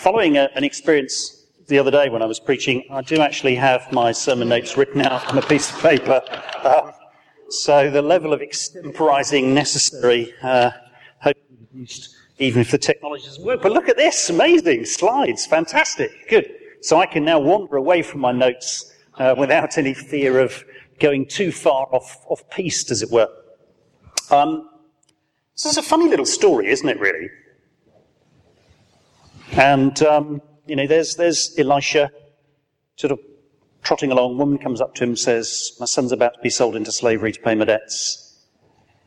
following 0.00 0.38
a, 0.38 0.48
an 0.54 0.64
experience 0.64 1.44
the 1.66 1.78
other 1.78 1.90
day 1.90 2.08
when 2.08 2.22
I 2.22 2.24
was 2.24 2.40
preaching, 2.40 2.84
I 2.90 3.02
do 3.02 3.20
actually 3.20 3.54
have 3.56 3.92
my 3.92 4.12
sermon 4.12 4.48
notes 4.48 4.74
written 4.76 5.02
out 5.02 5.28
on 5.30 5.36
a 5.36 5.42
piece 5.42 5.70
of 5.70 5.78
paper. 5.80 6.22
Um, 6.64 6.92
so 7.50 7.90
the 7.90 8.00
level 8.00 8.32
of 8.32 8.40
extemporizing 8.40 9.52
necessary, 9.52 10.32
uh, 10.42 10.70
even 12.38 12.62
if 12.62 12.70
the 12.70 12.78
technology 12.78 13.26
doesn't 13.26 13.44
work. 13.44 13.60
But 13.60 13.72
look 13.72 13.90
at 13.90 13.98
this, 13.98 14.30
amazing 14.30 14.86
slides, 14.86 15.44
fantastic, 15.44 16.10
good. 16.30 16.50
So 16.80 16.98
I 16.98 17.04
can 17.04 17.22
now 17.22 17.38
wander 17.38 17.76
away 17.76 18.00
from 18.00 18.20
my 18.20 18.32
notes 18.32 18.90
uh, 19.18 19.34
without 19.36 19.76
any 19.76 19.92
fear 19.92 20.40
of 20.40 20.64
going 20.98 21.26
too 21.26 21.52
far 21.52 21.86
off, 21.92 22.24
off 22.30 22.48
piste, 22.48 22.90
as 22.90 23.02
it 23.02 23.10
were. 23.10 23.28
Um, 24.30 24.70
this 25.54 25.66
is 25.66 25.76
a 25.76 25.82
funny 25.82 26.08
little 26.08 26.24
story, 26.24 26.68
isn't 26.68 26.88
it, 26.88 26.98
really? 26.98 27.28
And, 29.60 30.02
um, 30.04 30.40
you 30.66 30.74
know, 30.74 30.86
there's, 30.86 31.16
there's 31.16 31.54
Elisha 31.58 32.10
sort 32.96 33.12
of 33.12 33.20
trotting 33.82 34.10
along. 34.10 34.38
Woman 34.38 34.56
comes 34.56 34.80
up 34.80 34.94
to 34.94 35.04
him 35.04 35.10
and 35.10 35.18
says, 35.18 35.76
My 35.78 35.84
son's 35.84 36.12
about 36.12 36.32
to 36.32 36.40
be 36.40 36.48
sold 36.48 36.76
into 36.76 36.90
slavery 36.90 37.30
to 37.30 37.40
pay 37.40 37.54
my 37.54 37.66
debts. 37.66 38.46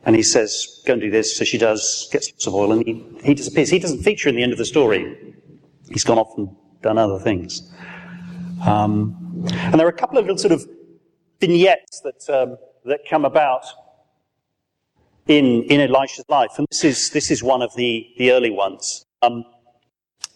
And 0.06 0.14
he 0.14 0.22
says, 0.22 0.80
Go 0.86 0.92
and 0.92 1.02
do 1.02 1.10
this. 1.10 1.36
So 1.36 1.44
she 1.44 1.58
does, 1.58 2.08
gets 2.12 2.30
lots 2.30 2.46
of 2.46 2.54
oil, 2.54 2.70
and 2.70 2.86
he, 2.86 3.04
he 3.24 3.34
disappears. 3.34 3.68
He 3.68 3.80
doesn't 3.80 4.04
feature 4.04 4.28
in 4.28 4.36
the 4.36 4.44
end 4.44 4.52
of 4.52 4.58
the 4.58 4.64
story. 4.64 5.34
He's 5.90 6.04
gone 6.04 6.18
off 6.18 6.38
and 6.38 6.54
done 6.82 6.98
other 6.98 7.18
things. 7.18 7.72
Um, 8.64 9.48
and 9.50 9.74
there 9.74 9.86
are 9.88 9.90
a 9.90 9.92
couple 9.92 10.18
of 10.18 10.24
little 10.24 10.38
sort 10.38 10.52
of 10.52 10.64
vignettes 11.40 12.00
that, 12.04 12.32
um, 12.32 12.58
that 12.84 13.00
come 13.10 13.24
about 13.24 13.64
in, 15.26 15.64
in 15.64 15.80
Elisha's 15.80 16.26
life. 16.28 16.52
And 16.58 16.68
this 16.70 16.84
is, 16.84 17.10
this 17.10 17.32
is 17.32 17.42
one 17.42 17.60
of 17.60 17.74
the, 17.74 18.06
the 18.18 18.30
early 18.30 18.50
ones. 18.50 19.04
Um, 19.20 19.44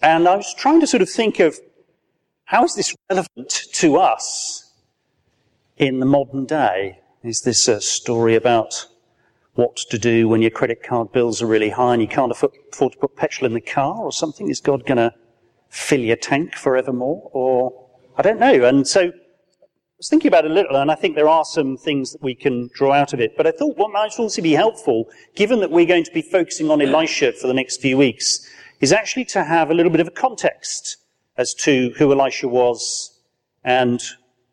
and 0.03 0.29
I 0.29 0.37
was 0.37 0.55
trying 0.55 0.81
to 0.81 0.87
sort 0.87 1.03
of 1.03 1.11
think 1.11 1.41
of 1.41 1.59
how 2.45 2.65
is 2.65 2.75
this 2.75 2.95
relevant 3.11 3.51
to 3.73 3.97
us 3.97 4.73
in 5.77 6.01
the 6.01 6.07
modern 6.07 6.47
day? 6.47 7.01
Is 7.23 7.43
this 7.43 7.69
a 7.69 7.81
story 7.81 8.37
about 8.37 8.87
what 9.55 9.77
to 9.77 9.99
do 9.99 10.29
when 10.29 10.41
your 10.41 10.51
credit 10.51 10.83
card 10.83 11.11
bills 11.13 11.43
are 11.43 11.47
really 11.47 11.71
high 11.71 11.93
and 11.93 12.01
you 12.01 12.09
can't 12.09 12.31
afford 12.31 12.53
to 12.93 12.99
put 12.99 13.17
petrol 13.17 13.47
in 13.47 13.55
the 13.55 13.61
car 13.61 13.97
or 13.97 14.13
something? 14.13 14.49
Is 14.49 14.61
God 14.61 14.87
going 14.87 14.99
to 14.99 15.13
fill 15.69 16.01
your 16.01 16.17
tank 16.17 16.55
forevermore? 16.55 17.29
Or 17.33 17.87
I 18.17 18.23
don't 18.23 18.39
know. 18.39 18.65
And 18.65 18.87
so 18.87 19.09
I 19.09 19.13
was 19.99 20.09
thinking 20.09 20.29
about 20.29 20.45
it 20.45 20.53
a 20.53 20.55
little, 20.55 20.77
and 20.77 20.93
I 20.93 20.95
think 20.95 21.17
there 21.17 21.29
are 21.29 21.45
some 21.45 21.77
things 21.77 22.13
that 22.13 22.23
we 22.23 22.37
can 22.37 22.71
draw 22.73 22.93
out 22.93 23.13
of 23.13 23.21
it. 23.21 23.37
But 23.37 23.49
I 23.49 23.51
thought 23.51 23.77
what 23.77 23.91
might 23.91 24.17
also 24.17 24.41
be 24.41 24.53
helpful, 24.53 25.09
given 25.35 25.59
that 25.59 25.73
we're 25.73 25.87
going 25.87 26.05
to 26.05 26.13
be 26.13 26.23
focusing 26.23 26.71
on 26.71 26.81
Elisha 26.81 27.33
for 27.33 27.49
the 27.49 27.55
next 27.55 27.81
few 27.81 27.97
weeks, 27.99 28.49
is 28.81 28.93
actually 28.93 29.25
to 29.25 29.45
have 29.45 29.71
a 29.71 29.75
little 29.75 29.91
bit 29.91 30.01
of 30.01 30.09
a 30.09 30.13
context 30.13 30.99
as 31.37 31.55
to 31.55 31.93
who 31.99 32.13
Elisha 32.13 32.49
was 32.49 33.19
and 33.65 34.03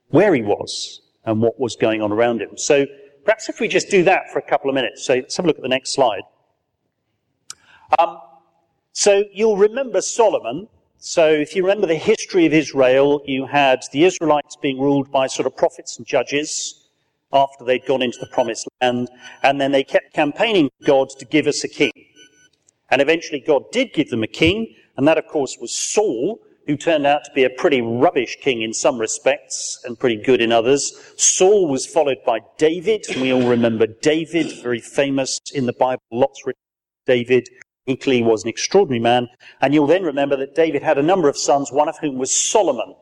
where 0.10 0.34
he 0.34 0.42
was 0.42 1.02
and 1.26 1.42
what 1.42 1.60
was 1.60 1.76
going 1.76 2.02
on 2.02 2.12
around 2.12 2.42
him. 2.42 2.58
So 2.58 2.86
perhaps 3.24 3.50
if 3.50 3.60
we 3.60 3.68
just 3.68 3.90
do 3.90 4.04
that 4.04 4.32
for 4.32 4.40
a 4.40 4.42
couple 4.42 4.70
of 4.70 4.76
minutes. 4.76 5.06
So 5.06 5.16
let's 5.16 5.36
have 5.38 5.46
a 5.46 5.48
look 5.48 5.58
at 5.58 5.64
the 5.64 5.70
next 5.70 5.94
slide. 5.94 6.22
Um, 8.00 8.20
so 8.94 9.24
you'll 9.34 9.58
remember 9.58 10.02
Solomon. 10.02 10.68
So 10.98 11.30
if 11.30 11.56
you 11.56 11.64
remember 11.64 11.88
the 11.88 11.96
history 11.96 12.46
of 12.46 12.54
Israel, 12.54 13.22
you 13.26 13.46
had 13.46 13.84
the 13.92 14.06
Israelites 14.06 14.56
being 14.56 14.80
ruled 14.80 15.12
by 15.12 15.28
sort 15.28 15.46
of 15.46 15.56
prophets 15.56 15.98
and 15.98 16.08
judges 16.08 16.88
after 17.34 17.66
they'd 17.66 17.86
gone 17.86 18.02
into 18.02 18.18
the 18.20 18.28
promised 18.28 18.68
land, 18.82 19.10
and 19.44 19.60
then 19.60 19.72
they 19.72 19.84
kept 19.84 20.14
campaigning 20.14 20.70
God 20.86 21.10
to 21.10 21.26
give 21.26 21.48
us 21.48 21.64
a 21.64 21.68
king. 21.68 21.92
And 22.90 23.02
eventually 23.02 23.40
God 23.40 23.64
did 23.72 23.94
give 23.94 24.10
them 24.10 24.24
a 24.24 24.28
king, 24.28 24.76
and 24.98 25.08
that 25.08 25.18
of 25.18 25.28
course 25.28 25.58
was 25.60 25.76
Saul, 25.76 26.40
who 26.68 26.76
turned 26.76 27.06
out 27.06 27.24
to 27.26 27.32
be 27.34 27.44
a 27.44 27.50
pretty 27.50 27.82
rubbish 27.82 28.38
king 28.42 28.62
in 28.62 28.74
some 28.74 28.98
respects 28.98 29.80
and 29.86 30.00
pretty 30.00 30.22
good 30.22 30.42
in 30.42 30.52
others. 30.52 31.00
Saul 31.18 31.68
was 31.68 31.86
followed 31.86 32.18
by 32.26 32.40
David, 32.58 33.06
and 33.10 33.22
we 33.22 33.32
all 33.32 33.48
remember 33.48 33.86
David, 33.88 34.52
very 34.64 34.80
famous 34.80 35.40
in 35.54 35.66
the 35.66 35.74
Bible, 35.74 36.02
lots 36.12 36.46
written 36.46 36.62
David. 37.06 37.48
Equally 37.88 38.24
was 38.24 38.44
an 38.44 38.50
extraordinary 38.50 39.00
man. 39.00 39.28
And 39.62 39.74
you'll 39.74 39.86
then 39.86 40.04
remember 40.04 40.36
that 40.38 40.56
David 40.56 40.82
had 40.82 40.98
a 40.98 41.04
number 41.04 41.30
of 41.30 41.38
sons, 41.38 41.72
one 41.72 41.88
of 41.88 42.00
whom 42.00 42.18
was 42.18 42.32
Solomon, 42.32 42.96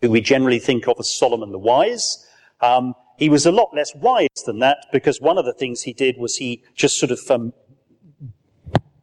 who 0.00 0.10
we 0.10 0.22
generally 0.22 0.58
think 0.58 0.88
of 0.88 0.96
as 0.98 1.14
Solomon 1.14 1.52
the 1.52 1.58
Wise. 1.58 2.26
Um, 2.62 2.94
he 3.18 3.28
was 3.28 3.44
a 3.44 3.52
lot 3.52 3.74
less 3.74 3.94
wise 3.94 4.28
than 4.46 4.60
that 4.60 4.86
because 4.90 5.20
one 5.20 5.36
of 5.36 5.44
the 5.44 5.52
things 5.52 5.82
he 5.82 5.92
did 5.92 6.16
was 6.16 6.36
he 6.36 6.62
just 6.74 6.98
sort 6.98 7.12
of 7.12 7.20
um, 7.30 7.52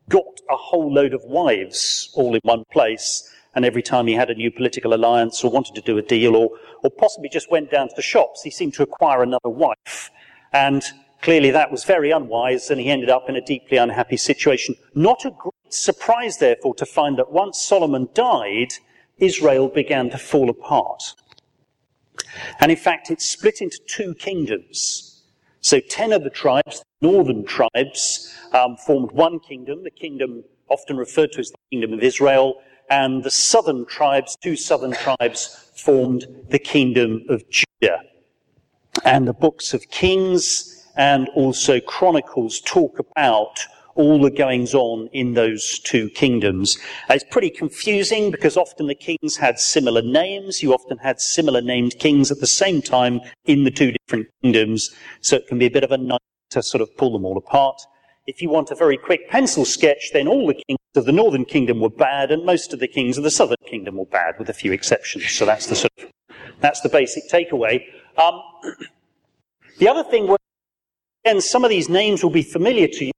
got 0.10 0.42
a 0.50 0.56
whole 0.56 0.94
load 0.94 1.14
of 1.14 1.24
wives 1.24 2.10
all 2.14 2.36
in 2.36 2.42
one 2.44 2.64
place. 2.72 3.32
And 3.56 3.66
every 3.66 3.82
time 3.82 4.08
he 4.08 4.14
had 4.14 4.30
a 4.30 4.36
new 4.36 4.52
political 4.52 4.94
alliance 4.94 5.44
or 5.44 5.52
wanted 5.52 5.76
to 5.76 5.82
do 5.82 5.98
a 5.98 6.02
deal 6.02 6.36
or, 6.36 6.52
or 6.84 6.92
possibly 6.92 7.30
just 7.30 7.50
went 7.50 7.72
down 7.72 7.90
to 7.90 7.96
the 7.96 8.02
shops, 8.02 8.44
he 8.44 8.52
seemed 8.52 8.74
to 8.76 8.84
acquire 8.84 9.24
another 9.24 9.50
wife. 9.50 10.12
And 10.54 10.84
clearly 11.22 11.52
that 11.52 11.72
was 11.72 11.84
very 11.84 12.12
unwise 12.12 12.70
and 12.70 12.80
he 12.80 12.90
ended 12.90 13.10
up 13.10 13.30
in 13.30 13.36
a 13.36 13.42
deeply 13.42 13.78
unhappy 13.78 14.18
situation. 14.18 14.76
Not 14.94 15.26
a 15.26 15.32
great 15.32 15.74
surprise, 15.74 16.38
therefore, 16.38 16.76
to 16.76 16.86
find 16.86 17.18
that 17.18 17.32
once 17.32 17.60
Solomon 17.60 18.10
died, 18.14 18.74
Israel 19.18 19.68
began 19.68 20.10
to 20.12 20.18
fall 20.18 20.50
apart. 20.50 21.16
And 22.60 22.72
in 22.72 22.78
fact, 22.78 23.10
it 23.10 23.22
split 23.22 23.62
into 23.62 23.80
two 23.88 24.14
kingdoms. 24.14 25.07
So 25.68 25.82
ten 25.82 26.14
of 26.14 26.24
the 26.24 26.30
tribes, 26.30 26.82
the 27.02 27.12
northern 27.12 27.44
tribes, 27.44 28.34
um, 28.54 28.78
formed 28.78 29.12
one 29.12 29.38
kingdom, 29.38 29.84
the 29.84 29.92
kingdom 29.92 30.46
often 30.70 30.96
referred 30.96 31.34
to 31.34 31.42
as 31.42 31.52
the 31.52 31.58
kingdom 31.70 31.92
of 31.92 32.02
Israel, 32.02 32.62
and 32.90 33.22
the 33.22 33.30
southern 33.30 33.86
tribes, 33.86 34.38
two 34.42 34.56
southern 34.56 34.94
tribes, 34.94 35.70
formed 35.76 36.26
the 36.48 36.58
kingdom 36.58 37.26
of 37.28 37.44
Judah. 37.50 38.00
And 39.04 39.28
the 39.28 39.34
books 39.34 39.74
of 39.74 39.90
Kings 39.90 40.88
and 40.96 41.28
also 41.36 41.82
Chronicles 41.82 42.62
talk 42.62 42.98
about 43.00 43.60
all 43.98 44.22
the 44.22 44.32
goings 44.32 44.74
on 44.74 45.10
in 45.12 45.34
those 45.34 45.80
two 45.80 46.10
kingdoms. 46.12 46.78
It's 47.10 47.26
pretty 47.30 47.50
confusing 47.50 48.32
because 48.32 48.56
often 48.56 48.88
the 48.88 48.96
kings 48.96 49.38
had 49.38 49.60
similar 49.60 50.02
names. 50.02 50.64
You 50.64 50.74
often 50.74 51.00
had 51.00 51.20
similar 51.20 51.62
named 51.62 52.00
kings 52.00 52.32
at 52.32 52.40
the 52.40 52.48
same 52.48 52.82
time 52.82 53.20
in 53.46 53.64
the 53.64 53.72
two 53.72 53.92
different 53.92 54.28
kingdoms. 54.42 54.96
So 55.22 55.36
it 55.36 55.48
can 55.48 55.58
be 55.58 55.66
a 55.66 55.72
bit 55.72 55.84
of 55.84 55.92
a 55.92 55.98
nightmare 55.98 56.20
to 56.52 56.64
sort 56.64 56.82
of 56.82 56.96
pull 56.96 57.12
them 57.12 57.26
all 57.26 57.38
apart. 57.38 57.82
If 58.28 58.42
you 58.42 58.50
want 58.50 58.72
a 58.72 58.76
very 58.76 58.98
quick 58.98 59.30
pencil 59.30 59.66
sketch, 59.66 60.12
then 60.14 60.28
all 60.28 60.48
the 60.48 60.62
kings 60.68 60.80
of 60.96 61.06
the 61.06 61.12
northern 61.12 61.46
kingdom 61.46 61.80
were 61.80 61.90
bad, 61.90 62.32
and 62.32 62.46
most 62.46 62.74
of 62.74 62.80
the 62.80 62.88
kings 62.88 63.18
of 63.18 63.24
the 63.24 63.32
southern 63.32 63.58
kingdom 63.66 63.98
were 63.98 64.06
bad, 64.06 64.36
with 64.38 64.50
a 64.50 64.54
few 64.54 64.72
exceptions. 64.74 65.30
So 65.32 65.46
that's 65.46 65.68
the 65.68 65.76
sort 65.76 65.92
of 65.98 66.12
that's 66.60 66.82
the 66.82 66.90
basic 66.90 67.30
takeaway. 67.30 67.84
Um, 68.18 68.42
the 69.80 69.88
other 69.88 70.04
thing 70.04 70.28
was, 70.28 70.40
again, 71.24 71.42
some 71.42 71.64
of 71.64 71.70
these 71.70 71.88
names 71.88 72.24
will 72.24 72.32
be 72.32 72.44
familiar 72.44 72.88
to 72.88 73.06
you. 73.06 73.12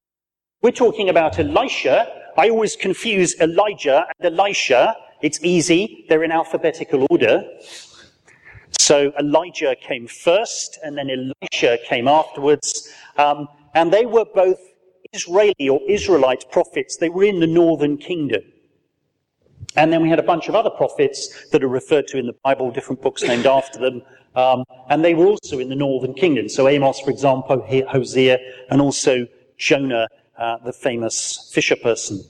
We're 0.62 0.72
talking 0.72 1.08
about 1.08 1.40
Elisha. 1.40 2.06
I 2.38 2.50
always 2.50 2.76
confuse 2.76 3.40
Elijah 3.40 4.06
and 4.20 4.34
Elisha. 4.38 4.94
It's 5.22 5.40
easy; 5.42 6.06
they're 6.10 6.26
in 6.26 6.34
alphabetical 6.34 7.08
order. 7.10 7.46
So 8.78 9.14
Elijah 9.18 9.74
came 9.80 10.06
first, 10.06 10.78
and 10.84 10.98
then 10.98 11.10
Elisha 11.10 11.78
came 11.88 12.10
afterwards, 12.10 12.90
um, 13.18 13.48
and 13.74 13.94
they 13.94 14.06
were 14.06 14.26
both 14.26 14.60
Israeli 15.14 15.70
or 15.70 15.80
Israelite 15.88 16.44
prophets, 16.52 16.98
they 16.98 17.10
were 17.10 17.24
in 17.24 17.40
the 17.40 17.48
northern 17.48 17.98
kingdom. 17.98 18.42
And 19.78 19.94
then 19.94 20.02
we 20.02 20.10
had 20.10 20.20
a 20.20 20.24
bunch 20.24 20.50
of 20.50 20.56
other 20.56 20.70
prophets 20.70 21.50
that 21.52 21.64
are 21.64 21.70
referred 21.70 22.08
to 22.08 22.18
in 22.18 22.28
the 22.28 22.36
Bible, 22.44 22.70
different 22.70 23.02
books 23.02 23.24
named 23.24 23.46
after 23.46 23.80
them, 23.80 24.02
um, 24.36 24.66
and 24.90 25.06
they 25.06 25.14
were 25.14 25.26
also 25.26 25.60
in 25.60 25.70
the 25.70 25.76
northern 25.76 26.14
kingdom. 26.14 26.50
So 26.50 26.68
Amos, 26.68 27.00
for 27.00 27.12
example, 27.12 27.66
Hosea, 27.88 28.40
and 28.70 28.82
also 28.82 29.26
Jonah, 29.58 30.08
uh, 30.40 30.58
the 30.66 30.74
famous 30.74 31.52
fisher 31.54 31.76
person. 31.76 32.24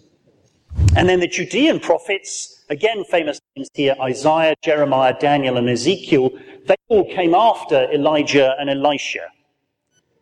And 0.95 1.07
then 1.07 1.19
the 1.19 1.27
Judean 1.27 1.79
prophets, 1.79 2.63
again 2.69 3.03
famous 3.05 3.39
names 3.55 3.69
here, 3.73 3.95
Isaiah, 4.01 4.55
Jeremiah, 4.61 5.15
Daniel, 5.19 5.57
and 5.57 5.69
Ezekiel, 5.69 6.31
they 6.65 6.75
all 6.87 7.05
came 7.05 7.33
after 7.33 7.91
Elijah 7.91 8.55
and 8.59 8.69
Elisha. 8.69 9.27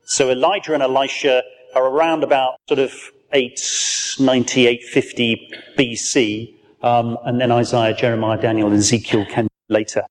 So 0.04 0.30
Elijah 0.30 0.74
and 0.74 0.84
Elisha 0.84 1.44
are 1.76 1.86
around 1.88 2.24
about 2.24 2.56
sort 2.68 2.80
of 2.80 2.92
890, 3.34 4.68
850 4.68 5.54
BC, 5.78 6.56
um, 6.82 7.18
and 7.26 7.42
then 7.42 7.52
Isaiah, 7.52 7.94
Jeremiah, 7.94 8.40
Daniel, 8.40 8.68
and 8.68 8.78
Ezekiel 8.78 9.26
came 9.26 9.48
later. 9.68 10.04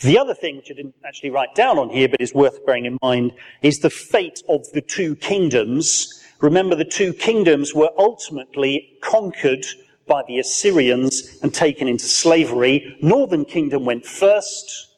The 0.00 0.18
other 0.18 0.34
thing, 0.34 0.56
which 0.56 0.70
I 0.70 0.74
didn't 0.74 0.94
actually 1.06 1.30
write 1.30 1.54
down 1.54 1.78
on 1.78 1.88
here, 1.90 2.08
but 2.08 2.20
is 2.20 2.34
worth 2.34 2.64
bearing 2.66 2.84
in 2.84 2.98
mind, 3.02 3.32
is 3.62 3.78
the 3.78 3.90
fate 3.90 4.42
of 4.48 4.70
the 4.72 4.80
two 4.80 5.14
kingdoms. 5.16 6.23
Remember, 6.40 6.74
the 6.74 6.84
two 6.84 7.12
kingdoms 7.12 7.74
were 7.74 7.90
ultimately 7.98 8.98
conquered 9.00 9.64
by 10.06 10.22
the 10.26 10.38
Assyrians 10.38 11.38
and 11.42 11.54
taken 11.54 11.88
into 11.88 12.04
slavery. 12.04 12.96
Northern 13.00 13.44
kingdom 13.44 13.84
went 13.84 14.04
first. 14.04 14.88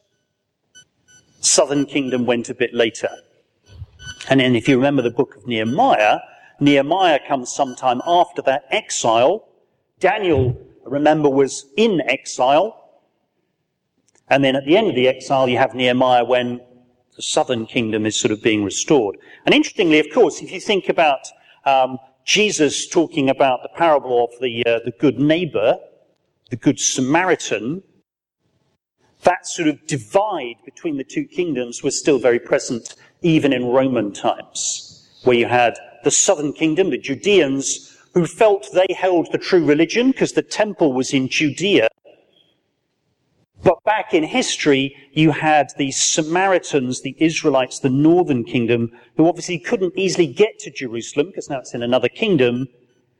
Southern 1.40 1.86
kingdom 1.86 2.26
went 2.26 2.48
a 2.48 2.54
bit 2.54 2.74
later. 2.74 3.10
And 4.28 4.40
then 4.40 4.56
if 4.56 4.68
you 4.68 4.76
remember 4.76 5.02
the 5.02 5.10
book 5.10 5.36
of 5.36 5.46
Nehemiah, 5.46 6.18
Nehemiah 6.58 7.20
comes 7.26 7.52
sometime 7.52 8.00
after 8.06 8.42
that 8.42 8.64
exile. 8.70 9.48
Daniel 10.00 10.56
remember, 10.86 11.28
was 11.28 11.66
in 11.76 12.00
exile. 12.02 12.82
And 14.28 14.42
then 14.42 14.56
at 14.56 14.64
the 14.64 14.76
end 14.76 14.88
of 14.88 14.94
the 14.94 15.08
exile, 15.08 15.48
you 15.48 15.58
have 15.58 15.74
Nehemiah 15.74 16.24
when 16.24 16.60
the 17.16 17.22
southern 17.22 17.66
kingdom 17.66 18.06
is 18.06 18.14
sort 18.14 18.30
of 18.30 18.42
being 18.42 18.62
restored. 18.62 19.16
And 19.44 19.54
interestingly, 19.54 19.98
of 19.98 20.06
course, 20.12 20.42
if 20.42 20.52
you 20.52 20.60
think 20.60 20.88
about 20.88 21.20
um, 21.64 21.98
Jesus 22.24 22.86
talking 22.86 23.30
about 23.30 23.62
the 23.62 23.70
parable 23.70 24.24
of 24.24 24.40
the, 24.40 24.64
uh, 24.66 24.80
the 24.84 24.92
good 24.98 25.18
neighbor, 25.18 25.78
the 26.50 26.56
good 26.56 26.78
Samaritan, 26.78 27.82
that 29.22 29.46
sort 29.46 29.68
of 29.68 29.84
divide 29.86 30.56
between 30.64 30.96
the 30.96 31.04
two 31.04 31.24
kingdoms 31.24 31.82
was 31.82 31.98
still 31.98 32.18
very 32.18 32.38
present 32.38 32.94
even 33.22 33.52
in 33.52 33.64
Roman 33.64 34.12
times, 34.12 35.20
where 35.24 35.36
you 35.36 35.46
had 35.46 35.76
the 36.04 36.10
southern 36.10 36.52
kingdom, 36.52 36.90
the 36.90 36.98
Judeans, 36.98 37.96
who 38.14 38.26
felt 38.26 38.68
they 38.72 38.94
held 38.94 39.32
the 39.32 39.38
true 39.38 39.64
religion 39.64 40.10
because 40.10 40.32
the 40.32 40.42
temple 40.42 40.92
was 40.92 41.12
in 41.12 41.28
Judea. 41.28 41.88
But 43.66 43.82
back 43.82 44.14
in 44.14 44.22
history, 44.22 44.94
you 45.12 45.32
had 45.32 45.72
the 45.76 45.90
Samaritans, 45.90 47.02
the 47.02 47.16
Israelites, 47.18 47.80
the 47.80 47.90
northern 47.90 48.44
kingdom, 48.44 48.92
who 49.16 49.26
obviously 49.26 49.58
couldn't 49.58 49.98
easily 49.98 50.28
get 50.28 50.60
to 50.60 50.70
Jerusalem 50.70 51.26
because 51.26 51.50
now 51.50 51.58
it's 51.58 51.74
in 51.74 51.82
another 51.82 52.08
kingdom. 52.08 52.68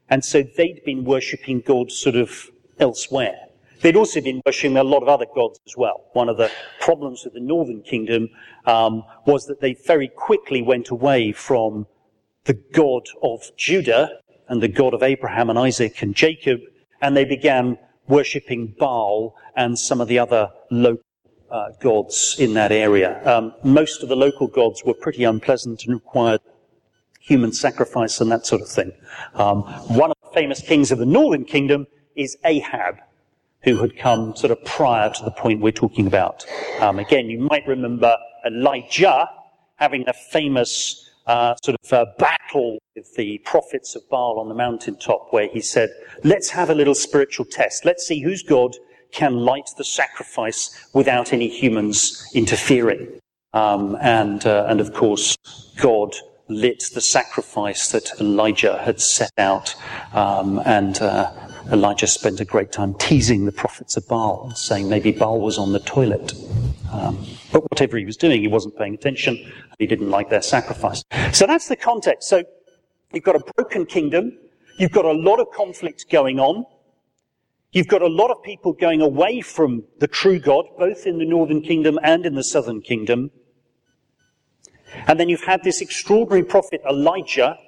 And 0.08 0.24
so 0.24 0.44
they'd 0.56 0.84
been 0.84 1.02
worshipping 1.02 1.62
God 1.62 1.90
sort 1.90 2.14
of 2.14 2.48
elsewhere. 2.78 3.34
They'd 3.80 3.96
also 3.96 4.20
been 4.20 4.40
worshipping 4.46 4.76
a 4.76 4.84
lot 4.84 5.02
of 5.02 5.08
other 5.08 5.26
gods 5.34 5.58
as 5.66 5.76
well. 5.76 6.04
One 6.12 6.28
of 6.28 6.36
the 6.36 6.52
problems 6.78 7.24
with 7.24 7.34
the 7.34 7.40
northern 7.40 7.82
kingdom 7.82 8.28
um, 8.66 9.02
was 9.26 9.46
that 9.46 9.60
they 9.60 9.74
very 9.74 10.06
quickly 10.06 10.62
went 10.62 10.90
away 10.90 11.32
from 11.32 11.88
the 12.44 12.54
God 12.54 13.02
of 13.20 13.40
Judah 13.56 14.20
and 14.46 14.62
the 14.62 14.68
God 14.68 14.94
of 14.94 15.02
Abraham 15.02 15.50
and 15.50 15.58
Isaac 15.58 16.02
and 16.02 16.14
Jacob, 16.14 16.60
and 17.02 17.16
they 17.16 17.24
began 17.24 17.78
worshipping 18.08 18.74
Baal 18.78 19.34
and 19.56 19.78
some 19.78 20.00
of 20.00 20.08
the 20.08 20.18
other 20.18 20.50
local 20.70 21.02
uh, 21.50 21.70
gods 21.80 22.36
in 22.38 22.54
that 22.54 22.72
area. 22.72 23.20
Um, 23.24 23.54
most 23.62 24.02
of 24.02 24.08
the 24.08 24.16
local 24.16 24.46
gods 24.46 24.82
were 24.84 24.94
pretty 24.94 25.24
unpleasant 25.24 25.84
and 25.84 25.94
required 25.94 26.40
human 27.20 27.52
sacrifice 27.52 28.20
and 28.20 28.30
that 28.30 28.46
sort 28.46 28.62
of 28.62 28.68
thing. 28.68 28.92
Um, 29.34 29.62
one 29.96 30.10
of 30.10 30.16
the 30.22 30.40
famous 30.40 30.60
kings 30.60 30.90
of 30.92 30.98
the 30.98 31.06
northern 31.06 31.44
kingdom 31.44 31.86
is 32.14 32.36
Ahab, 32.44 32.96
who 33.62 33.76
had 33.76 33.96
come 33.96 34.34
sort 34.36 34.52
of 34.52 34.64
prior 34.64 35.10
to 35.10 35.24
the 35.24 35.30
point 35.30 35.60
we're 35.60 35.72
talking 35.72 36.06
about. 36.06 36.44
Um, 36.80 36.98
again, 36.98 37.28
you 37.28 37.40
might 37.40 37.66
remember 37.66 38.16
Elijah 38.46 39.28
having 39.76 40.04
a 40.08 40.12
famous 40.12 41.05
uh, 41.26 41.54
sort 41.62 41.76
of 41.82 41.92
uh, 41.92 42.06
battle 42.18 42.78
with 42.94 43.14
the 43.14 43.38
prophets 43.44 43.94
of 43.96 44.08
Baal 44.08 44.38
on 44.38 44.48
the 44.48 44.54
mountaintop, 44.54 45.28
where 45.30 45.48
he 45.48 45.60
said, 45.60 45.90
"Let's 46.24 46.50
have 46.50 46.70
a 46.70 46.74
little 46.74 46.94
spiritual 46.94 47.46
test. 47.46 47.84
Let's 47.84 48.06
see 48.06 48.20
whose 48.20 48.42
God 48.42 48.76
can 49.12 49.36
light 49.36 49.70
the 49.76 49.84
sacrifice 49.84 50.88
without 50.92 51.32
any 51.32 51.48
humans 51.48 52.30
interfering." 52.34 53.20
Um, 53.52 53.96
and 54.00 54.46
uh, 54.46 54.66
and 54.68 54.80
of 54.80 54.92
course, 54.92 55.36
God 55.80 56.14
lit 56.48 56.84
the 56.94 57.00
sacrifice 57.00 57.90
that 57.90 58.12
Elijah 58.20 58.78
had 58.78 59.00
set 59.00 59.32
out, 59.38 59.74
um, 60.12 60.60
and 60.64 61.00
uh, 61.00 61.32
Elijah 61.72 62.06
spent 62.06 62.40
a 62.40 62.44
great 62.44 62.70
time 62.70 62.94
teasing 62.94 63.46
the 63.46 63.52
prophets 63.52 63.96
of 63.96 64.06
Baal, 64.06 64.52
saying 64.54 64.88
maybe 64.88 65.10
Baal 65.10 65.40
was 65.40 65.58
on 65.58 65.72
the 65.72 65.80
toilet. 65.80 66.34
Um, 66.92 67.26
but 67.52 67.62
whatever 67.70 67.96
he 67.96 68.04
was 68.04 68.16
doing, 68.16 68.40
he 68.40 68.48
wasn't 68.48 68.76
paying 68.76 68.94
attention. 68.94 69.52
He 69.78 69.86
didn't 69.86 70.10
like 70.10 70.30
their 70.30 70.42
sacrifice. 70.42 71.04
So 71.32 71.46
that's 71.46 71.68
the 71.68 71.76
context. 71.76 72.28
So 72.28 72.44
you've 73.12 73.24
got 73.24 73.36
a 73.36 73.52
broken 73.54 73.86
kingdom. 73.86 74.38
You've 74.78 74.92
got 74.92 75.04
a 75.04 75.12
lot 75.12 75.40
of 75.40 75.50
conflict 75.52 76.10
going 76.10 76.38
on. 76.38 76.64
You've 77.72 77.88
got 77.88 78.02
a 78.02 78.08
lot 78.08 78.30
of 78.30 78.42
people 78.42 78.72
going 78.72 79.00
away 79.00 79.40
from 79.40 79.84
the 79.98 80.06
true 80.06 80.38
God, 80.38 80.66
both 80.78 81.06
in 81.06 81.18
the 81.18 81.26
northern 81.26 81.60
kingdom 81.62 81.98
and 82.02 82.24
in 82.24 82.34
the 82.34 82.44
southern 82.44 82.80
kingdom. 82.80 83.30
And 85.06 85.20
then 85.20 85.28
you've 85.28 85.44
had 85.44 85.62
this 85.62 85.80
extraordinary 85.80 86.44
prophet 86.44 86.80
Elijah, 86.88 87.58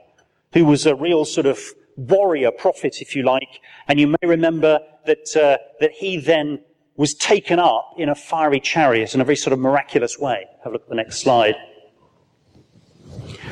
who 0.55 0.65
was 0.65 0.87
a 0.87 0.95
real 0.95 1.25
sort 1.25 1.47
of 1.47 1.61
warrior 1.97 2.51
prophet, 2.51 3.03
if 3.03 3.15
you 3.15 3.23
like. 3.23 3.61
And 3.87 4.01
you 4.01 4.07
may 4.07 4.27
remember 4.27 4.81
that, 5.07 5.37
uh, 5.37 5.59
that 5.81 5.93
he 5.93 6.17
then 6.17 6.61
was 6.99 7.15
taken 7.15 7.61
up 7.61 7.95
in 7.97 8.09
a 8.09 8.15
fiery 8.15 8.59
chariot 8.61 9.15
in 9.15 9.21
a 9.21 9.25
very 9.25 9.37
sort 9.37 9.53
of 9.53 9.59
miraculous 9.61 10.19
way. 10.19 10.45
Have 10.65 10.73
a 10.73 10.75
look 10.75 10.83
at 10.83 10.89
the 10.89 10.97
next 10.97 11.21
slide. 11.21 11.55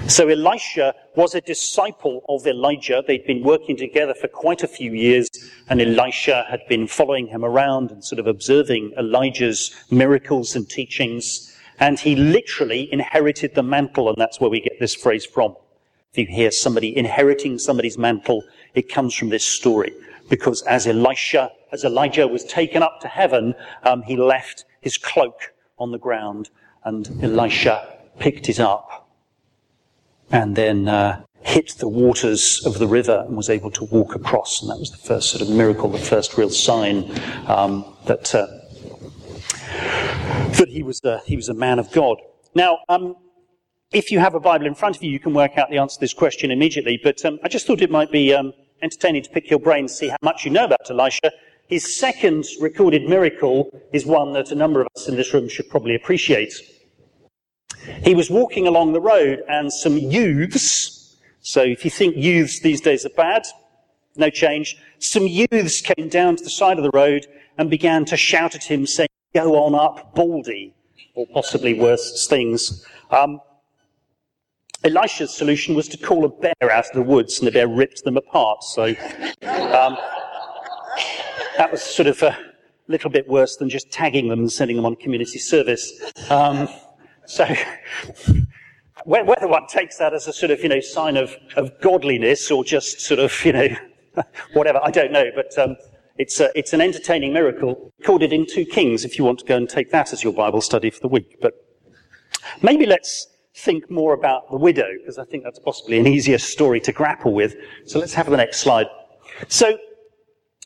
So 0.08 0.28
Elisha 0.28 0.94
was 1.14 1.34
a 1.34 1.40
disciple 1.40 2.25
of 2.28 2.44
Elijah. 2.46 3.04
They'd 3.06 3.26
been 3.26 3.44
working 3.44 3.76
together 3.76 4.14
for 4.14 4.26
quite 4.26 4.64
a 4.64 4.69
few 4.69 4.93
years, 4.93 5.28
and 5.69 5.81
Elisha 5.81 6.44
had 6.50 6.60
been 6.69 6.88
following 6.88 7.28
him 7.28 7.44
around 7.44 7.93
and 7.93 8.04
sort 8.04 8.19
of 8.19 8.26
observing 8.26 8.93
Elijah's 8.98 9.72
miracles 9.90 10.56
and 10.56 10.69
teachings. 10.69 11.56
And 11.78 12.00
he 12.00 12.16
literally 12.16 12.93
inherited 12.93 13.54
the 13.54 13.62
mantle, 13.62 14.08
and 14.08 14.16
that's 14.19 14.40
where 14.40 14.50
we 14.50 14.60
get 14.60 14.81
this 14.81 14.94
phrase 14.94 15.25
from. 15.25 15.54
If 16.12 16.19
you 16.19 16.26
hear 16.35 16.50
somebody 16.50 16.97
inheriting 16.97 17.58
somebody's 17.58 17.99
mantle, 17.99 18.43
it 18.75 18.88
comes 18.88 19.14
from 19.14 19.29
this 19.29 19.44
story. 19.44 19.93
Because 20.29 20.62
as 20.62 20.87
Elisha, 20.87 21.50
as 21.73 21.85
Elijah 21.85 22.26
was 22.26 22.44
taken 22.44 22.82
up 22.82 23.00
to 23.00 23.08
heaven, 23.08 23.55
um, 23.85 24.03
he 24.03 24.17
left 24.17 24.64
his 24.81 24.97
cloak 24.97 25.53
on 25.79 25.93
the 25.93 25.99
ground, 25.99 26.50
and 26.85 27.23
Elisha 27.23 27.99
picked 28.19 28.49
it 28.49 28.58
up 28.61 29.08
and 30.31 30.56
then 30.56 30.88
uh, 30.88 31.23
hit 31.43 31.75
the 31.79 31.88
waters 31.88 32.64
of 32.67 32.79
the 32.79 32.87
river 32.87 33.25
and 33.26 33.37
was 33.37 33.49
able 33.49 33.70
to 33.70 33.85
walk 33.85 34.14
across. 34.14 34.61
And 34.61 34.70
that 34.70 34.79
was 34.79 34.91
the 34.91 34.97
first 34.97 35.31
sort 35.31 35.43
of 35.43 35.49
miracle, 35.49 35.88
the 35.88 35.99
first 35.99 36.37
real 36.37 36.50
sign 36.50 37.11
um, 37.47 37.85
that 38.06 38.35
uh, 38.35 38.47
that 40.58 40.69
he 40.69 40.82
was 40.82 41.00
a, 41.05 41.20
he 41.26 41.37
was 41.37 41.49
a 41.49 41.55
man 41.55 41.79
of 41.79 41.93
God. 41.93 42.19
Now, 42.55 42.79
um, 42.88 43.17
if 43.96 44.12
you 44.12 44.19
have 44.19 44.34
a 44.34 44.40
Bible 44.40 44.66
in 44.66 44.75
front 44.75 44.94
of 44.94 45.02
you, 45.02 45.10
you 45.10 45.19
can 45.19 45.32
work 45.32 45.56
out 45.56 45.70
the 45.70 45.78
answer 45.78 45.94
to 45.94 46.00
this 46.00 46.12
question 46.12 46.50
immediately. 46.50 47.00
But 47.02 47.25
um, 47.25 47.38
I 47.43 47.48
just 47.48 47.66
thought 47.66 47.81
it 47.81 47.90
might 47.90 48.12
be 48.12 48.34
um, 48.34 48.52
entertaining 48.82 49.22
to 49.22 49.31
pick 49.31 49.48
your 49.48 49.58
brain 49.58 49.87
to 49.87 49.93
see 49.93 50.08
how 50.08 50.19
much 50.20 50.44
you 50.44 50.50
know 50.50 50.66
about 50.66 50.90
Elisha. 50.90 51.32
His 51.69 51.98
second 51.98 52.44
recorded 52.60 53.08
miracle 53.08 53.70
is 53.94 54.04
one 54.04 54.34
that 54.34 54.50
a 54.50 54.54
number 54.54 54.82
of 54.82 54.88
us 54.94 55.08
in 55.08 55.16
this 55.16 55.32
room 55.32 55.48
should 55.48 55.70
probably 55.70 55.94
appreciate. 55.94 56.52
He 58.02 58.14
was 58.14 58.28
walking 58.28 58.66
along 58.66 58.93
the 58.93 59.00
road, 59.00 59.43
and 59.48 59.72
some 59.72 59.96
youths, 59.96 61.16
so 61.40 61.62
if 61.62 61.82
you 61.82 61.90
think 61.90 62.16
youths 62.16 62.60
these 62.60 62.82
days 62.82 63.06
are 63.06 63.16
bad, 63.16 63.46
no 64.14 64.28
change, 64.28 64.76
some 64.98 65.26
youths 65.26 65.81
came 65.81 66.10
down 66.10 66.37
to 66.37 66.44
the 66.44 66.50
side 66.50 66.76
of 66.76 66.84
the 66.84 66.90
road 66.93 67.26
and 67.56 67.70
began 67.70 68.04
to 68.06 68.16
shout 68.16 68.54
at 68.54 68.64
him, 68.64 68.87
saying, 68.87 69.08
Go 69.34 69.56
on 69.65 69.74
up, 69.74 70.15
Baldy, 70.15 70.74
or 71.15 71.26
possibly 71.29 71.72
worse 71.72 72.26
things. 72.29 72.84
Um, 73.10 73.41
Elisha's 74.86 75.34
solution 75.34 75.74
was 75.74 75.88
to 75.88 75.96
call 75.96 76.24
a 76.24 76.28
bear 76.28 76.70
out 76.70 76.86
of 76.86 76.93
the 76.93 77.02
woods, 77.02 77.38
and 77.38 77.48
the 77.48 77.52
bear 77.52 77.66
ripped 77.66 78.05
them 78.05 78.16
apart. 78.16 78.62
So 78.62 78.84
um, 78.84 79.96
that 81.56 81.69
was 81.72 81.82
sort 81.82 82.06
of 82.06 82.22
a 82.22 82.38
little 82.86 83.10
bit 83.10 83.28
worse 83.28 83.56
than 83.56 83.69
just 83.69 83.90
tagging 83.90 84.28
them 84.28 84.38
and 84.38 84.52
sending 84.52 84.76
them 84.76 84.86
on 84.86 84.94
community 84.94 85.40
service. 85.40 85.93
Um, 86.31 86.69
so 87.24 87.44
whether 89.05 89.48
one 89.48 89.66
takes 89.66 89.98
that 89.98 90.14
as 90.14 90.28
a 90.28 90.32
sort 90.32 90.52
of 90.52 90.62
you 90.62 90.69
know 90.69 90.81
sign 90.81 91.16
of, 91.16 91.34
of 91.56 91.72
godliness 91.81 92.50
or 92.50 92.62
just 92.62 93.00
sort 93.00 93.19
of 93.19 93.44
you 93.44 93.52
know 93.52 93.69
whatever, 94.52 94.81
I 94.84 94.93
don't 94.93 95.10
know. 95.10 95.24
But 95.34 95.58
um, 95.58 95.76
it's 96.16 96.38
a, 96.38 96.56
it's 96.56 96.72
an 96.72 96.81
entertaining 96.81 97.32
miracle. 97.32 97.93
Recorded 97.98 98.32
in 98.32 98.46
two 98.46 98.64
Kings. 98.64 99.05
If 99.05 99.19
you 99.19 99.24
want 99.24 99.40
to 99.40 99.44
go 99.44 99.56
and 99.56 99.69
take 99.69 99.90
that 99.90 100.12
as 100.12 100.22
your 100.22 100.32
Bible 100.32 100.60
study 100.60 100.90
for 100.90 101.00
the 101.00 101.08
week, 101.08 101.38
but 101.43 101.55
maybe 102.62 102.86
let's 102.86 103.26
think 103.56 103.91
more 103.91 104.13
about 104.13 104.51
the 104.51 104.56
widow, 104.56 104.89
because 104.98 105.19
I 105.19 105.25
think 105.25 105.44
that's 105.44 105.58
possibly 105.58 105.98
an 105.98 106.06
easier 106.06 106.39
story 106.39 106.81
to 106.81 106.93
grapple 106.93 107.32
with. 107.32 107.56
So 107.86 107.98
let's 107.98 108.15
have 108.15 108.29
the 108.29 108.36
next 108.36 108.58
slide. 108.58 108.86
So, 109.48 109.79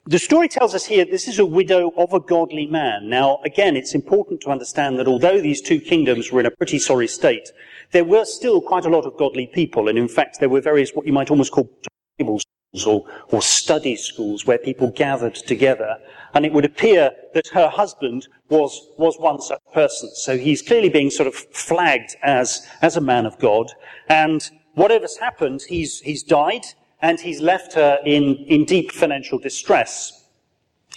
the 0.07 0.19
story 0.19 0.49
tells 0.49 0.75
us 0.75 0.87
here 0.87 1.05
this 1.05 1.29
is 1.29 1.39
a 1.39 1.47
widow 1.47 1.93
of 1.97 2.15
a 2.15 2.21
godly 2.21 2.67
man. 2.67 3.09
Now, 3.09 3.39
again, 3.45 3.77
it's 3.77 3.95
important 3.95 4.41
to 4.41 4.51
understand 4.51 4.99
that 4.99 5.07
although 5.07 5.41
these 5.41 5.61
two 5.61 5.79
kingdoms 5.79 6.33
were 6.33 6.41
in 6.41 6.47
a 6.47 6.51
pretty 6.51 6.79
sorry 6.79 7.07
state, 7.07 7.51
there 7.93 8.05
were 8.05 8.25
still 8.25 8.61
quite 8.61 8.87
a 8.87 8.89
lot 8.89 9.05
of 9.05 9.17
godly 9.19 9.47
people, 9.47 9.89
and 9.89 9.99
in 9.99 10.09
fact, 10.09 10.41
there 10.41 10.49
were 10.49 10.61
various 10.61 10.91
what 10.93 11.07
you 11.07 11.13
might 11.13 11.31
almost 11.31 11.53
call 11.53 11.71
tables 12.19 12.45
or, 12.87 13.05
or 13.29 13.43
study 13.43 13.97
schools 13.97 14.47
where 14.47 14.59
people 14.59 14.91
gathered 14.91 15.35
together. 15.35 15.99
And 16.35 16.47
it 16.47 16.53
would 16.53 16.65
appear 16.65 17.11
that 17.35 17.49
her 17.49 17.69
husband 17.69 18.29
was, 18.49 18.89
was 18.97 19.17
one 19.19 19.41
such 19.41 19.61
person. 19.75 20.11
So 20.15 20.39
he's 20.39 20.63
clearly 20.63 20.89
being 20.89 21.11
sort 21.11 21.27
of 21.27 21.35
flagged 21.35 22.17
as, 22.23 22.67
as 22.83 22.97
a 22.97 23.01
man 23.01 23.27
of 23.27 23.39
God. 23.39 23.73
And 24.09 24.49
whatever's 24.75 25.17
happened, 25.17 25.63
he's, 25.69 26.01
he's 26.01 26.23
died 26.23 26.65
and 27.03 27.19
he's 27.19 27.41
left 27.41 27.75
her 27.75 27.99
in, 28.05 28.37
in 28.47 28.65
deep 28.65 28.93
financial 28.93 29.39
distress. 29.39 30.29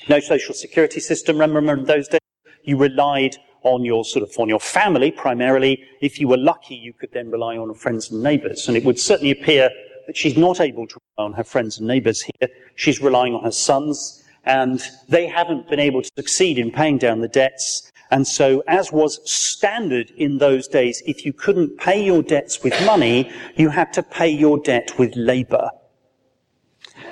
No 0.10 0.20
social 0.20 0.54
security 0.54 1.00
system. 1.00 1.40
Remember 1.40 1.84
those 1.84 2.08
days, 2.08 2.20
you 2.64 2.78
relied 2.78 3.38
on 3.64 3.86
your 3.86 4.04
sort 4.04 4.24
of 4.24 4.38
on 4.38 4.50
your 4.50 4.60
family 4.60 5.10
primarily. 5.10 5.82
If 6.02 6.20
you 6.20 6.28
were 6.28 6.38
lucky, 6.38 6.76
you 6.76 6.94
could 6.94 7.12
then 7.14 7.32
rely 7.32 7.58
on 7.58 7.74
friends 7.74 8.12
and 8.12 8.22
neighbours. 8.22 8.68
And 8.68 8.76
it 8.76 8.84
would 8.84 9.00
certainly 9.00 9.32
appear 9.32 9.70
that 10.08 10.18
she's 10.18 10.38
not 10.38 10.60
able 10.60 10.88
to 10.88 11.00
rely 11.18 11.26
on 11.26 11.34
her 11.34 11.44
friends 11.44 11.78
and 11.78 11.88
neighbours 11.88 12.22
here. 12.22 12.50
She's 12.76 13.02
relying 13.02 13.36
on 13.36 13.44
her 13.44 13.52
sons 13.52 14.24
and 14.46 14.82
they 15.08 15.28
haven't 15.28 15.70
been 15.70 15.80
able 15.80 16.02
to 16.02 16.10
succeed 16.18 16.58
in 16.58 16.72
paying 16.72 16.98
down 16.98 17.22
the 17.22 17.28
debts. 17.28 17.92
And 18.12 18.28
so, 18.28 18.64
as 18.68 18.92
was 18.92 19.20
standard 19.30 20.12
in 20.12 20.38
those 20.38 20.68
days, 20.68 21.02
if 21.06 21.26
you 21.26 21.34
couldn't 21.34 21.78
pay 21.78 22.04
your 22.04 22.22
debts 22.22 22.62
with 22.62 22.74
money, 22.86 23.32
you 23.56 23.70
had 23.70 23.92
to 23.94 24.04
pay 24.04 24.30
your 24.30 24.60
debt 24.60 25.00
with 25.00 25.16
labor. 25.16 25.70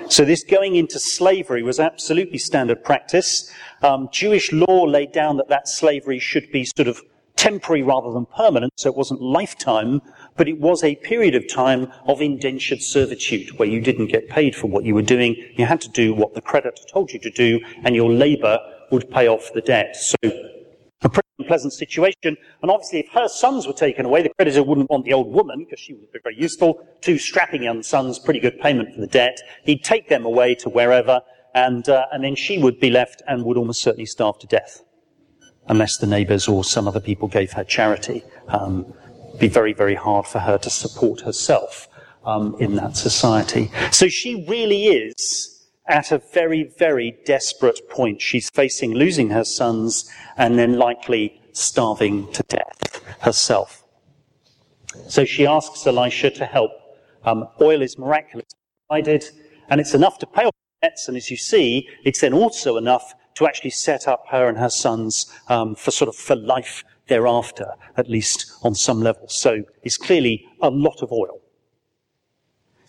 So 0.08 0.24
this 0.24 0.44
going 0.44 0.76
into 0.76 0.98
slavery 0.98 1.62
was 1.62 1.80
absolutely 1.80 2.38
standard 2.38 2.84
practice. 2.84 3.50
Um, 3.82 4.08
Jewish 4.12 4.52
law 4.52 4.84
laid 4.84 5.12
down 5.12 5.38
that 5.38 5.48
that 5.48 5.66
slavery 5.68 6.18
should 6.18 6.52
be 6.52 6.64
sort 6.64 6.86
of 6.86 7.00
temporary 7.36 7.82
rather 7.82 8.12
than 8.12 8.26
permanent, 8.26 8.72
so 8.76 8.88
it 8.88 8.94
wasn't 8.94 9.20
lifetime, 9.20 10.00
but 10.36 10.48
it 10.48 10.58
was 10.58 10.82
a 10.82 10.96
period 10.96 11.34
of 11.34 11.48
time 11.48 11.92
of 12.06 12.20
indentured 12.20 12.82
servitude 12.82 13.58
where 13.58 13.68
you 13.68 13.80
didn't 13.80 14.06
get 14.06 14.28
paid 14.28 14.54
for 14.54 14.66
what 14.66 14.84
you 14.84 14.94
were 14.94 15.02
doing. 15.02 15.36
You 15.56 15.66
had 15.66 15.80
to 15.82 15.88
do 15.88 16.14
what 16.14 16.34
the 16.34 16.40
creditor 16.40 16.82
told 16.92 17.12
you 17.12 17.18
to 17.20 17.30
do, 17.30 17.60
and 17.84 17.94
your 17.94 18.10
labour 18.10 18.58
would 18.90 19.10
pay 19.10 19.28
off 19.28 19.50
the 19.54 19.60
debt. 19.60 19.96
So 19.96 20.16
a 21.04 21.08
pretty 21.08 21.28
unpleasant 21.38 21.72
situation. 21.72 22.36
And 22.62 22.70
obviously, 22.70 23.00
if 23.00 23.08
her 23.08 23.28
sons 23.28 23.66
were 23.66 23.72
taken 23.72 24.06
away, 24.06 24.22
the 24.22 24.30
creditor 24.30 24.62
wouldn't 24.62 24.90
want 24.90 25.04
the 25.04 25.12
old 25.12 25.32
woman 25.32 25.64
because 25.64 25.80
she 25.80 25.94
would 25.94 26.12
be 26.12 26.18
very 26.22 26.36
useful. 26.38 26.86
Two 27.00 27.18
strapping 27.18 27.62
young 27.62 27.82
sons, 27.82 28.18
pretty 28.18 28.40
good 28.40 28.60
payment 28.60 28.94
for 28.94 29.00
the 29.00 29.06
debt. 29.06 29.40
He'd 29.64 29.82
take 29.82 30.08
them 30.08 30.24
away 30.24 30.54
to 30.56 30.68
wherever, 30.68 31.20
and 31.54 31.88
uh, 31.88 32.06
and 32.12 32.24
then 32.24 32.36
she 32.36 32.58
would 32.58 32.80
be 32.80 32.90
left 32.90 33.22
and 33.26 33.44
would 33.44 33.56
almost 33.56 33.82
certainly 33.82 34.06
starve 34.06 34.38
to 34.40 34.46
death 34.46 34.82
unless 35.68 35.96
the 35.96 36.06
neighbours 36.06 36.48
or 36.48 36.64
some 36.64 36.88
other 36.88 37.00
people 37.00 37.28
gave 37.28 37.52
her 37.52 37.64
charity. 37.64 38.22
Um, 38.48 38.92
be 39.38 39.48
very, 39.48 39.72
very 39.72 39.94
hard 39.94 40.26
for 40.26 40.40
her 40.40 40.58
to 40.58 40.70
support 40.70 41.20
herself 41.22 41.88
um, 42.24 42.56
in 42.60 42.76
that 42.76 42.96
society. 42.96 43.70
So 43.90 44.08
she 44.08 44.46
really 44.48 44.86
is 44.86 45.48
at 45.88 46.12
a 46.12 46.18
very, 46.32 46.72
very 46.78 47.18
desperate 47.24 47.88
point. 47.90 48.22
She's 48.22 48.48
facing 48.50 48.94
losing 48.94 49.30
her 49.30 49.44
sons 49.44 50.10
and 50.36 50.58
then 50.58 50.78
likely 50.78 51.40
starving 51.52 52.32
to 52.32 52.42
death 52.44 53.02
herself. 53.20 53.84
So 55.08 55.24
she 55.24 55.46
asks 55.46 55.86
Elisha 55.86 56.30
to 56.30 56.46
help. 56.46 56.70
Um, 57.24 57.48
oil 57.60 57.82
is 57.82 57.98
miraculously 57.98 58.58
provided, 58.88 59.24
and 59.68 59.80
it's 59.80 59.94
enough 59.94 60.18
to 60.18 60.26
pay 60.26 60.44
off 60.44 60.54
the 60.80 60.88
debts, 60.88 61.08
and 61.08 61.16
as 61.16 61.30
you 61.30 61.36
see, 61.36 61.88
it's 62.04 62.20
then 62.20 62.34
also 62.34 62.76
enough 62.76 63.14
to 63.34 63.46
actually 63.46 63.70
set 63.70 64.06
up 64.06 64.24
her 64.28 64.48
and 64.48 64.58
her 64.58 64.68
sons 64.68 65.32
um, 65.48 65.74
for 65.74 65.90
sort 65.90 66.08
of 66.08 66.16
for 66.16 66.36
life 66.36 66.84
thereafter, 67.12 67.68
at 67.96 68.08
least 68.08 68.38
on 68.62 68.74
some 68.74 69.00
level. 69.08 69.26
So 69.28 69.50
it's 69.82 69.98
clearly 69.98 70.46
a 70.60 70.70
lot 70.70 71.02
of 71.02 71.12
oil. 71.12 71.36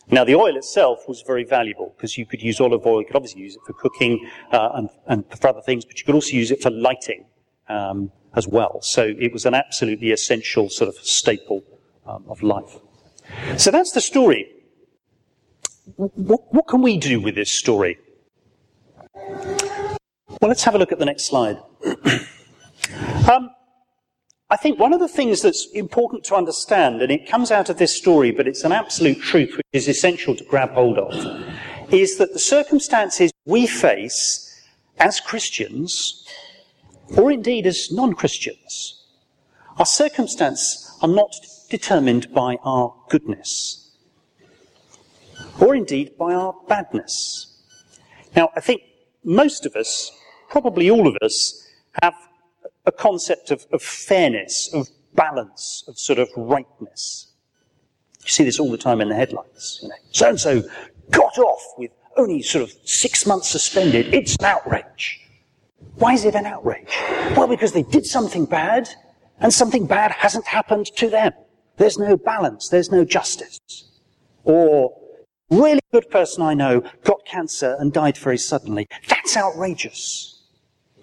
Now, 0.08 0.24
the 0.24 0.36
oil 0.36 0.56
itself 0.56 1.08
was 1.08 1.22
very 1.22 1.46
valuable 1.58 1.94
because 1.96 2.18
you 2.18 2.26
could 2.26 2.42
use 2.42 2.60
olive 2.60 2.86
oil. 2.86 3.00
You 3.02 3.08
could 3.08 3.16
obviously 3.16 3.42
use 3.42 3.56
it 3.56 3.62
for 3.66 3.74
cooking 3.74 4.14
uh, 4.52 4.70
and, 4.78 4.90
and, 5.08 5.40
for 5.40 5.48
other 5.48 5.62
things, 5.62 5.86
but 5.86 6.00
you 6.00 6.06
could 6.06 6.16
also 6.16 6.34
use 6.44 6.52
it 6.52 6.62
for 6.62 6.70
lighting 6.70 7.26
um, 7.68 8.12
as 8.36 8.48
well. 8.48 8.82
So 8.82 9.02
it 9.26 9.32
was 9.34 9.46
an 9.46 9.54
absolutely 9.54 10.12
essential 10.12 10.70
sort 10.70 10.90
of 10.90 10.96
staple 10.96 11.64
um, 12.06 12.24
of 12.28 12.44
life. 12.44 12.80
So 13.58 13.72
that's 13.72 13.92
the 13.92 14.02
story. 14.02 14.42
What, 15.96 16.42
what 16.54 16.68
can 16.68 16.82
we 16.82 16.98
do 16.98 17.20
with 17.20 17.36
this 17.36 17.52
story? 17.52 17.98
Well, 19.16 20.50
let's 20.52 20.64
have 20.64 20.76
a 20.76 20.78
look 20.78 20.92
at 20.92 21.00
the 21.00 21.06
next 21.06 21.26
slide. 21.26 21.58
um, 23.32 23.50
I 24.54 24.56
think 24.56 24.78
one 24.78 24.94
of 24.94 25.00
the 25.00 25.08
things 25.08 25.42
that's 25.42 25.66
important 25.72 26.24
to 26.26 26.36
understand, 26.36 27.02
and 27.02 27.12
it 27.12 27.28
comes 27.28 27.50
out 27.50 27.70
of 27.70 27.80
this 27.80 27.96
story, 27.96 28.30
but 28.30 28.48
it's 28.48 28.64
an 28.64 28.72
absolute 28.72 29.20
truth 29.20 29.58
which 29.58 29.66
is 29.74 29.88
essential 29.88 30.36
to 30.36 30.44
grab 30.44 30.70
hold 30.74 31.00
of, 31.00 31.12
is 31.92 32.20
that 32.20 32.34
the 32.34 32.40
circumstances 32.40 33.32
we 33.46 33.66
face 33.66 34.64
as 35.00 35.20
Christians, 35.20 36.24
or 37.18 37.32
indeed 37.32 37.66
as 37.66 37.92
non 37.92 38.14
Christians, 38.14 39.04
our 39.80 39.88
circumstances 39.88 41.00
are 41.02 41.10
not 41.10 41.34
determined 41.72 42.32
by 42.32 42.58
our 42.64 42.94
goodness, 43.10 43.90
or 45.60 45.74
indeed 45.74 46.16
by 46.16 46.32
our 46.36 46.54
badness. 46.68 47.58
Now, 48.36 48.52
I 48.56 48.60
think 48.60 48.84
most 49.24 49.66
of 49.66 49.76
us 49.76 50.12
probably 50.48 50.92
all 50.92 51.08
of 51.08 51.18
us 51.24 51.68
have 52.04 52.14
a 52.86 52.92
concept 52.92 53.52
of, 53.52 53.66
of 53.72 53.82
fairness, 53.82 54.74
of 54.74 54.90
balance, 55.14 55.84
of 55.88 55.98
sort 55.98 56.20
of 56.20 56.30
rightness. 56.36 57.34
You 58.24 58.30
see 58.30 58.44
this 58.44 58.60
all 58.60 58.72
the 58.72 58.78
time 58.78 59.02
in 59.02 59.10
the 59.10 59.16
headlines. 59.16 59.80
You 59.82 59.90
know, 59.90 59.96
so 60.12 60.30
and 60.30 60.40
so 60.40 60.64
got 61.12 61.38
off 61.38 61.64
with 61.78 61.92
only 62.18 62.42
sort 62.42 62.64
of 62.64 62.74
six 62.86 63.26
months 63.26 63.50
suspended. 63.50 64.14
It's 64.14 64.36
an 64.38 64.46
outrage. 64.46 65.20
Why 65.96 66.14
is 66.14 66.26
it 66.26 66.36
an 66.36 66.46
outrage? 66.46 66.96
Well, 67.36 67.48
because 67.48 67.74
they 67.74 67.84
did 67.84 68.06
something 68.06 68.46
bad, 68.46 68.90
and 69.40 69.54
something 69.54 69.86
bad 69.86 70.12
hasn't 70.12 70.48
happened 70.48 70.88
to 70.98 71.10
them. 71.10 71.34
There's 71.78 71.98
no 71.98 72.18
balance. 72.18 72.70
There's 72.70 72.92
no 72.92 73.04
justice. 73.04 73.60
Or 74.44 74.96
really 75.50 75.82
good 75.92 76.10
person 76.10 76.44
I 76.44 76.54
know 76.54 76.84
got 77.04 77.26
cancer 77.26 77.76
and 77.80 77.92
died 77.92 78.18
very 78.18 78.38
suddenly. 78.38 78.88
That's 79.08 79.36
outrageous. 79.38 80.44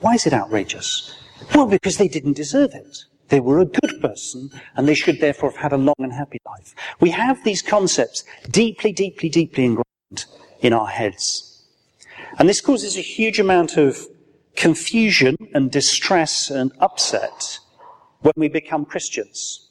Why 0.00 0.14
is 0.14 0.26
it 0.26 0.32
outrageous? 0.32 1.14
Well, 1.54 1.66
because 1.66 1.96
they 1.96 2.08
didn't 2.08 2.34
deserve 2.34 2.74
it. 2.74 3.04
They 3.28 3.40
were 3.40 3.60
a 3.60 3.64
good 3.64 4.00
person, 4.00 4.50
and 4.76 4.88
they 4.88 4.94
should 4.94 5.20
therefore 5.20 5.50
have 5.50 5.60
had 5.60 5.72
a 5.72 5.76
long 5.76 5.94
and 5.98 6.12
happy 6.12 6.38
life. 6.44 6.74
We 7.00 7.10
have 7.10 7.42
these 7.44 7.62
concepts 7.62 8.24
deeply, 8.50 8.92
deeply, 8.92 9.28
deeply 9.28 9.64
ingrained 9.64 10.26
in 10.60 10.72
our 10.72 10.88
heads. 10.88 11.64
And 12.38 12.48
this 12.48 12.60
causes 12.60 12.96
a 12.96 13.02
huge 13.02 13.38
amount 13.38 13.76
of 13.76 14.06
confusion 14.56 15.36
and 15.54 15.70
distress 15.70 16.50
and 16.50 16.72
upset 16.80 17.58
when 18.20 18.34
we 18.36 18.48
become 18.48 18.84
Christians. 18.84 19.68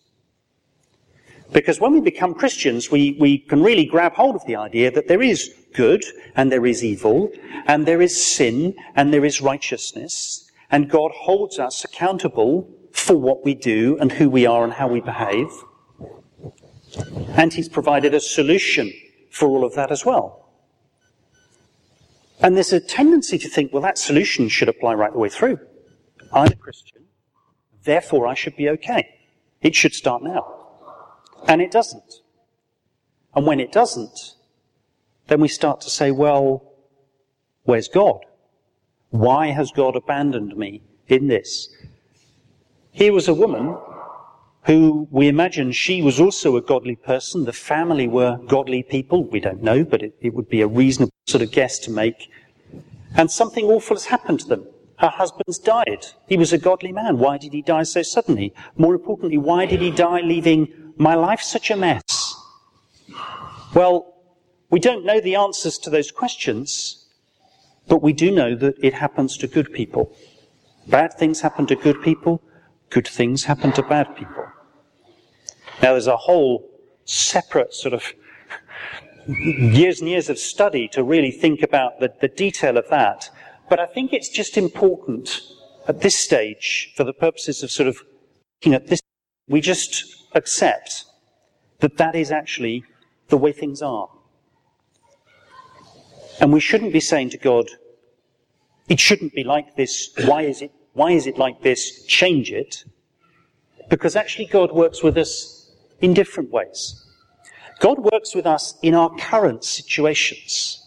Because 1.52 1.80
when 1.80 1.94
we 1.94 2.02
become 2.02 2.34
Christians, 2.34 2.92
we, 2.92 3.18
we 3.20 3.40
can 3.40 3.62
really 3.62 3.86
grab 3.86 4.14
hold 4.14 4.36
of 4.36 4.46
the 4.46 4.56
idea 4.56 4.92
that 4.92 5.08
there 5.08 5.22
is 5.22 5.54
good 5.74 6.04
and 6.36 6.52
there 6.52 6.66
is 6.66 6.84
evil 6.84 7.32
and 7.66 7.86
there 7.86 8.02
is 8.02 8.24
sin 8.24 8.76
and 8.96 9.14
there 9.14 9.26
is 9.26 9.42
righteousness 9.42 10.49
and 10.72 10.90
God 10.90 11.12
holds 11.12 11.60
us 11.60 11.84
accountable 11.84 12.70
for 12.92 13.16
what 13.16 13.44
we 13.44 13.56
do 13.56 13.98
and 14.00 14.12
who 14.12 14.30
we 14.30 14.46
are 14.46 14.64
and 14.64 14.74
how 14.74 14.88
we 14.88 15.02
behave. 15.02 15.50
And 17.30 17.54
He's 17.54 17.70
provided 17.70 18.14
a 18.14 18.20
solution 18.20 18.92
for 19.32 19.48
all 19.48 19.64
of 19.64 19.76
that 19.76 19.92
as 19.92 20.06
well. 20.06 20.50
And 22.42 22.56
there's 22.56 22.74
a 22.74 22.80
tendency 22.80 23.38
to 23.38 23.50
think, 23.50 23.74
well, 23.74 23.82
that 23.82 23.98
solution 23.98 24.48
should 24.48 24.70
apply 24.70 24.94
right 24.94 25.12
the 25.12 25.20
way 25.20 25.30
through. 25.30 25.60
I'm 26.32 26.48
a 26.48 26.56
Christian, 26.56 27.04
therefore 27.84 28.28
I 28.28 28.34
should 28.34 28.56
be 28.56 28.70
okay. 28.70 29.10
It 29.62 29.76
should 29.76 29.94
start 29.94 30.24
now. 30.24 30.56
And 31.48 31.62
it 31.62 31.72
doesn't. 31.72 32.22
And 33.36 33.46
when 33.46 33.60
it 33.60 33.72
doesn't, 33.72 34.36
then 35.28 35.42
we 35.42 35.48
start 35.48 35.82
to 35.82 35.90
say, 35.90 36.12
well, 36.12 36.74
where's 37.64 37.88
God? 37.88 38.26
Why 39.10 39.48
has 39.48 39.72
God 39.72 39.96
abandoned 39.96 40.56
me 40.56 40.82
in 41.08 41.28
this? 41.28 41.70
Here 42.92 43.14
was 43.14 43.28
a 43.28 43.34
woman 43.34 43.78
who 44.66 45.08
we 45.10 45.28
imagine 45.28 45.72
she 45.72 46.02
was 46.02 46.20
also 46.20 46.56
a 46.56 46.62
godly 46.62 46.96
person. 46.96 47.46
The 47.46 47.54
family 47.54 48.08
were 48.08 48.38
godly 48.48 48.84
people. 48.84 49.24
We 49.24 49.40
don't 49.40 49.64
know, 49.64 49.84
but 49.84 50.04
it, 50.04 50.16
it 50.22 50.34
would 50.34 50.50
be 50.50 50.62
a 50.62 50.68
reasonable 50.68 51.14
sort 51.28 51.42
of 51.42 51.52
guess 51.52 51.80
to 51.80 51.92
make. 51.92 52.30
And 53.16 53.32
something 53.32 53.66
awful 53.66 53.96
has 53.96 54.06
happened 54.06 54.42
to 54.42 54.48
them. 54.48 54.68
Her 54.98 55.08
husband's 55.08 55.58
died. 55.58 56.06
He 56.28 56.38
was 56.38 56.52
a 56.52 56.58
godly 56.58 56.92
man. 56.92 57.18
Why 57.18 57.38
did 57.38 57.54
he 57.54 57.62
die 57.62 57.84
so 57.84 58.02
suddenly? 58.02 58.54
More 58.78 58.94
importantly, 58.94 59.38
why 59.38 59.66
did 59.66 59.82
he 59.82 59.92
die 59.92 60.20
leaving 60.20 60.94
my 60.98 61.16
life 61.16 61.42
such 61.42 61.72
a 61.72 61.78
mess? 61.78 62.36
Well, 63.74 64.14
we 64.70 64.80
don't 64.80 65.06
know 65.06 65.22
the 65.22 65.36
answers 65.36 65.78
to 65.80 65.90
those 65.90 66.12
questions, 66.12 67.08
but 67.90 68.02
we 68.02 68.14
do 68.14 68.32
know 68.32 68.56
that 68.56 68.76
it 68.82 68.94
happens 68.94 69.36
to 69.38 69.48
good 69.48 69.74
people. 69.74 70.16
Bad 70.88 71.14
things 71.14 71.42
happen 71.42 71.66
to 71.68 71.76
good 71.76 72.02
people, 72.02 72.42
good 72.90 73.08
things 73.08 73.44
happen 73.46 73.72
to 73.74 73.84
bad 73.84 74.16
people. 74.16 74.46
Now, 75.82 75.94
there's 75.94 76.08
a 76.08 76.18
whole 76.18 76.70
separate 77.06 77.74
sort 77.74 77.94
of 77.94 78.14
years 79.28 80.00
and 80.00 80.10
years 80.10 80.30
of 80.30 80.38
study 80.38 80.88
to 80.90 81.04
really 81.04 81.32
think 81.32 81.62
about 81.62 82.00
the, 82.00 82.14
the 82.22 82.28
detail 82.28 82.78
of 82.78 82.88
that. 82.90 83.30
But 83.70 83.80
I 83.80 83.86
think 83.86 84.14
it's 84.14 84.30
just 84.30 84.58
important 84.58 85.42
at 85.88 86.02
this 86.02 86.18
stage, 86.18 86.94
for 86.96 87.04
the 87.04 87.14
purposes 87.14 87.64
of 87.64 87.72
sort 87.72 87.88
of 87.88 88.04
looking 88.62 88.76
at 88.76 88.88
this, 88.88 89.02
we 89.48 89.60
just 89.60 90.28
accept 90.34 91.06
that 91.80 91.98
that 91.98 92.16
is 92.16 92.32
actually 92.32 92.84
the 93.30 93.38
way 93.38 93.52
things 93.52 93.82
are. 93.82 94.10
And 96.40 96.54
we 96.54 96.60
shouldn't 96.60 96.94
be 96.94 97.00
saying 97.00 97.32
to 97.32 97.38
God, 97.38 97.70
it 98.88 99.00
shouldn't 99.00 99.34
be 99.34 99.44
like 99.44 99.76
this. 99.76 100.10
Why 100.26 100.44
is 100.44 100.62
it, 100.62 100.72
why 100.94 101.12
is 101.12 101.28
it 101.28 101.38
like 101.38 101.62
this? 101.62 102.06
Change 102.06 102.52
it. 102.52 102.86
Because 103.90 104.16
actually 104.16 104.46
God 104.46 104.72
works 104.72 105.04
with 105.04 105.18
us 105.18 105.72
in 106.02 106.14
different 106.14 106.52
ways. 106.52 107.06
God 107.80 108.00
works 108.00 108.36
with 108.36 108.46
us 108.46 108.76
in 108.82 108.94
our 108.94 109.10
current 109.18 109.64
situations. 109.64 110.86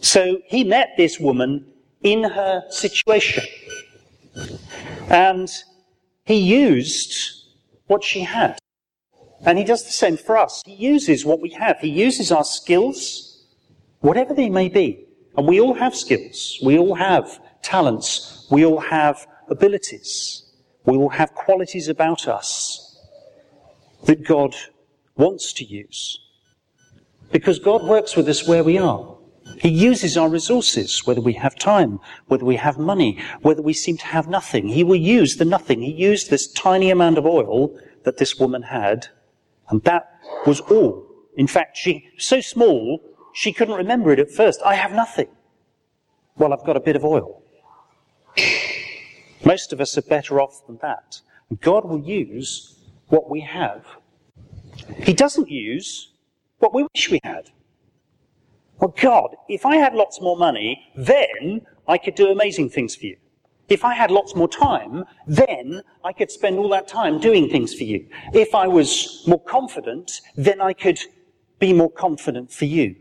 So 0.00 0.38
he 0.46 0.64
met 0.64 0.90
this 0.96 1.20
woman 1.20 1.66
in 2.02 2.24
her 2.24 2.64
situation. 2.70 3.44
And 5.08 5.50
he 6.24 6.36
used 6.36 7.46
what 7.86 8.02
she 8.02 8.20
had. 8.20 8.58
And 9.44 9.58
he 9.58 9.64
does 9.64 9.84
the 9.84 9.90
same 9.90 10.16
for 10.16 10.36
us. 10.36 10.62
He 10.64 10.74
uses 10.74 11.24
what 11.24 11.40
we 11.40 11.50
have. 11.50 11.78
He 11.80 11.88
uses 11.88 12.30
our 12.30 12.44
skills, 12.44 13.31
whatever 14.02 14.34
they 14.34 14.50
may 14.50 14.68
be. 14.68 15.06
And 15.36 15.48
we 15.48 15.60
all 15.60 15.74
have 15.74 15.96
skills. 15.96 16.58
We 16.62 16.78
all 16.78 16.94
have 16.94 17.40
talents. 17.62 18.46
We 18.50 18.66
all 18.66 18.80
have 18.80 19.26
abilities. 19.48 20.44
We 20.84 20.96
all 20.98 21.08
have 21.08 21.34
qualities 21.34 21.88
about 21.88 22.28
us 22.28 22.98
that 24.04 24.26
God 24.26 24.54
wants 25.16 25.52
to 25.54 25.64
use. 25.64 26.18
Because 27.30 27.58
God 27.58 27.82
works 27.84 28.14
with 28.14 28.28
us 28.28 28.46
where 28.46 28.64
we 28.64 28.76
are. 28.76 29.16
He 29.58 29.68
uses 29.68 30.16
our 30.16 30.28
resources, 30.28 31.06
whether 31.06 31.20
we 31.20 31.34
have 31.34 31.56
time, 31.56 32.00
whether 32.26 32.44
we 32.44 32.56
have 32.56 32.78
money, 32.78 33.18
whether 33.40 33.62
we 33.62 33.72
seem 33.72 33.96
to 33.98 34.06
have 34.06 34.28
nothing. 34.28 34.68
He 34.68 34.84
will 34.84 34.96
use 34.96 35.36
the 35.36 35.44
nothing. 35.44 35.82
He 35.82 35.92
used 35.92 36.30
this 36.30 36.50
tiny 36.52 36.90
amount 36.90 37.18
of 37.18 37.26
oil 37.26 37.76
that 38.04 38.18
this 38.18 38.38
woman 38.38 38.62
had, 38.62 39.08
and 39.68 39.82
that 39.84 40.08
was 40.46 40.60
all. 40.60 41.06
In 41.36 41.46
fact, 41.46 41.76
she, 41.76 42.08
so 42.18 42.40
small, 42.40 43.00
she 43.32 43.52
couldn't 43.52 43.74
remember 43.74 44.12
it 44.12 44.18
at 44.18 44.30
first. 44.30 44.60
I 44.64 44.74
have 44.74 44.92
nothing. 44.92 45.28
Well, 46.36 46.52
I've 46.52 46.64
got 46.64 46.76
a 46.76 46.80
bit 46.80 46.96
of 46.96 47.04
oil. 47.04 47.42
Most 49.44 49.72
of 49.72 49.80
us 49.80 49.98
are 49.98 50.02
better 50.02 50.40
off 50.40 50.66
than 50.66 50.78
that. 50.82 51.20
God 51.60 51.84
will 51.84 52.00
use 52.00 52.76
what 53.08 53.28
we 53.28 53.40
have. 53.40 53.84
He 54.98 55.12
doesn't 55.12 55.50
use 55.50 56.12
what 56.58 56.72
we 56.72 56.86
wish 56.94 57.10
we 57.10 57.20
had. 57.24 57.50
Well, 58.78 58.94
God, 59.00 59.36
if 59.48 59.66
I 59.66 59.76
had 59.76 59.94
lots 59.94 60.20
more 60.20 60.36
money, 60.36 60.90
then 60.96 61.62
I 61.86 61.98
could 61.98 62.14
do 62.14 62.28
amazing 62.28 62.70
things 62.70 62.96
for 62.96 63.06
you. 63.06 63.16
If 63.68 63.84
I 63.84 63.94
had 63.94 64.10
lots 64.10 64.34
more 64.34 64.48
time, 64.48 65.04
then 65.26 65.82
I 66.04 66.12
could 66.12 66.30
spend 66.30 66.58
all 66.58 66.68
that 66.70 66.88
time 66.88 67.20
doing 67.20 67.48
things 67.48 67.74
for 67.74 67.84
you. 67.84 68.06
If 68.32 68.54
I 68.54 68.66
was 68.66 69.22
more 69.26 69.42
confident, 69.42 70.20
then 70.36 70.60
I 70.60 70.72
could 70.72 70.98
be 71.58 71.72
more 71.72 71.90
confident 71.90 72.52
for 72.52 72.64
you. 72.64 72.96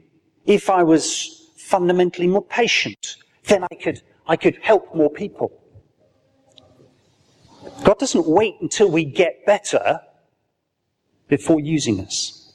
If 0.45 0.69
I 0.69 0.83
was 0.83 1.50
fundamentally 1.55 2.27
more 2.27 2.43
patient, 2.43 3.17
then 3.45 3.63
I 3.63 3.75
could, 3.75 4.01
I 4.27 4.36
could 4.36 4.57
help 4.62 4.93
more 4.95 5.10
people. 5.10 5.51
God 7.83 8.00
doesn't 8.00 8.27
wait 8.27 8.55
until 8.62 8.89
we 8.89 9.05
get 9.05 9.45
better 9.45 10.01
before 11.27 11.60
using 11.60 12.00
us. 12.00 12.51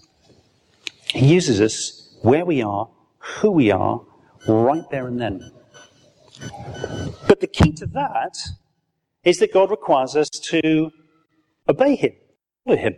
He 1.09 1.27
uses 1.27 1.61
us 1.61 2.17
where 2.23 2.45
we 2.45 2.63
are, 2.63 2.89
who 3.19 3.51
we 3.51 3.71
are, 3.71 4.03
right 4.47 4.85
there 4.91 5.07
and 5.07 5.21
then. 5.21 5.51
But 7.29 7.41
the 7.41 7.47
key 7.47 7.73
to 7.73 7.87
that 7.87 8.37
is 9.25 9.39
that 9.39 9.53
God 9.53 9.71
requires 9.71 10.15
us 10.15 10.29
to 10.29 10.91
obey 11.69 11.97
Him, 11.97 12.13
follow 12.65 12.77
Him, 12.77 12.97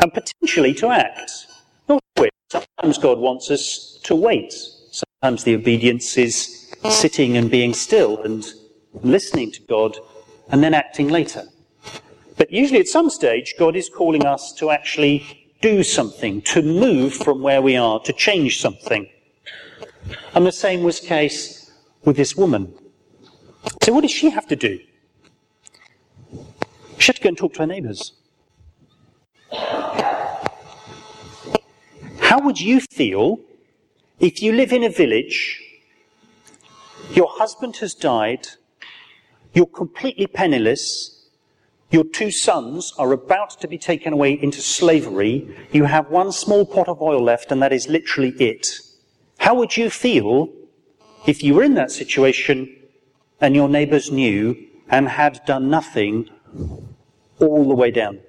and 0.00 0.12
potentially 0.12 0.74
to 0.74 0.88
act. 0.90 1.46
Not 1.88 2.02
always. 2.16 2.30
Sometimes 2.50 2.96
God 2.98 3.18
wants 3.18 3.50
us 3.50 3.98
to 4.04 4.14
wait. 4.14 4.54
Sometimes 4.90 5.44
the 5.44 5.54
obedience 5.54 6.16
is 6.16 6.74
sitting 6.88 7.36
and 7.36 7.50
being 7.50 7.74
still 7.74 8.22
and 8.22 8.46
listening 9.02 9.52
to 9.52 9.60
God 9.62 9.98
and 10.50 10.62
then 10.62 10.72
acting 10.72 11.08
later. 11.08 11.44
But 12.38 12.50
usually 12.50 12.80
at 12.80 12.88
some 12.88 13.10
stage, 13.10 13.54
God 13.58 13.76
is 13.76 13.90
calling 13.90 14.24
us 14.24 14.52
to 14.54 14.70
actually 14.70 15.44
do 15.60 15.82
something, 15.82 16.40
to 16.42 16.62
move 16.62 17.12
from 17.12 17.42
where 17.42 17.60
we 17.60 17.76
are, 17.76 18.00
to 18.00 18.12
change 18.12 18.60
something. 18.60 19.10
And 20.34 20.46
the 20.46 20.52
same 20.52 20.82
was 20.82 21.00
the 21.00 21.08
case 21.08 21.70
with 22.04 22.16
this 22.16 22.36
woman. 22.36 22.72
So 23.82 23.92
what 23.92 24.02
does 24.02 24.10
she 24.10 24.30
have 24.30 24.46
to 24.46 24.56
do? 24.56 24.78
She 26.96 27.08
had 27.08 27.16
to 27.16 27.22
go 27.22 27.28
and 27.28 27.36
talk 27.36 27.54
to 27.54 27.60
her 27.60 27.66
neighbours. 27.66 28.12
How 32.28 32.38
would 32.40 32.60
you 32.60 32.80
feel 32.80 33.40
if 34.20 34.42
you 34.42 34.52
live 34.52 34.70
in 34.70 34.84
a 34.84 34.90
village, 34.90 35.62
your 37.10 37.26
husband 37.26 37.78
has 37.78 37.94
died, 37.94 38.48
you're 39.54 39.64
completely 39.64 40.26
penniless, 40.26 41.26
your 41.90 42.04
two 42.04 42.30
sons 42.30 42.92
are 42.98 43.12
about 43.12 43.58
to 43.62 43.66
be 43.66 43.78
taken 43.78 44.12
away 44.12 44.34
into 44.34 44.60
slavery, 44.60 45.56
you 45.72 45.84
have 45.84 46.10
one 46.10 46.30
small 46.30 46.66
pot 46.66 46.86
of 46.86 47.00
oil 47.00 47.22
left, 47.22 47.50
and 47.50 47.62
that 47.62 47.72
is 47.72 47.88
literally 47.88 48.34
it. 48.38 48.78
How 49.38 49.54
would 49.54 49.78
you 49.78 49.88
feel 49.88 50.50
if 51.26 51.42
you 51.42 51.54
were 51.54 51.62
in 51.62 51.72
that 51.76 51.90
situation 51.90 52.76
and 53.40 53.56
your 53.56 53.70
neighbours 53.70 54.12
knew 54.12 54.54
and 54.90 55.08
had 55.08 55.40
done 55.46 55.70
nothing 55.70 56.28
all 57.38 57.66
the 57.66 57.74
way 57.74 57.90
down? 57.90 58.20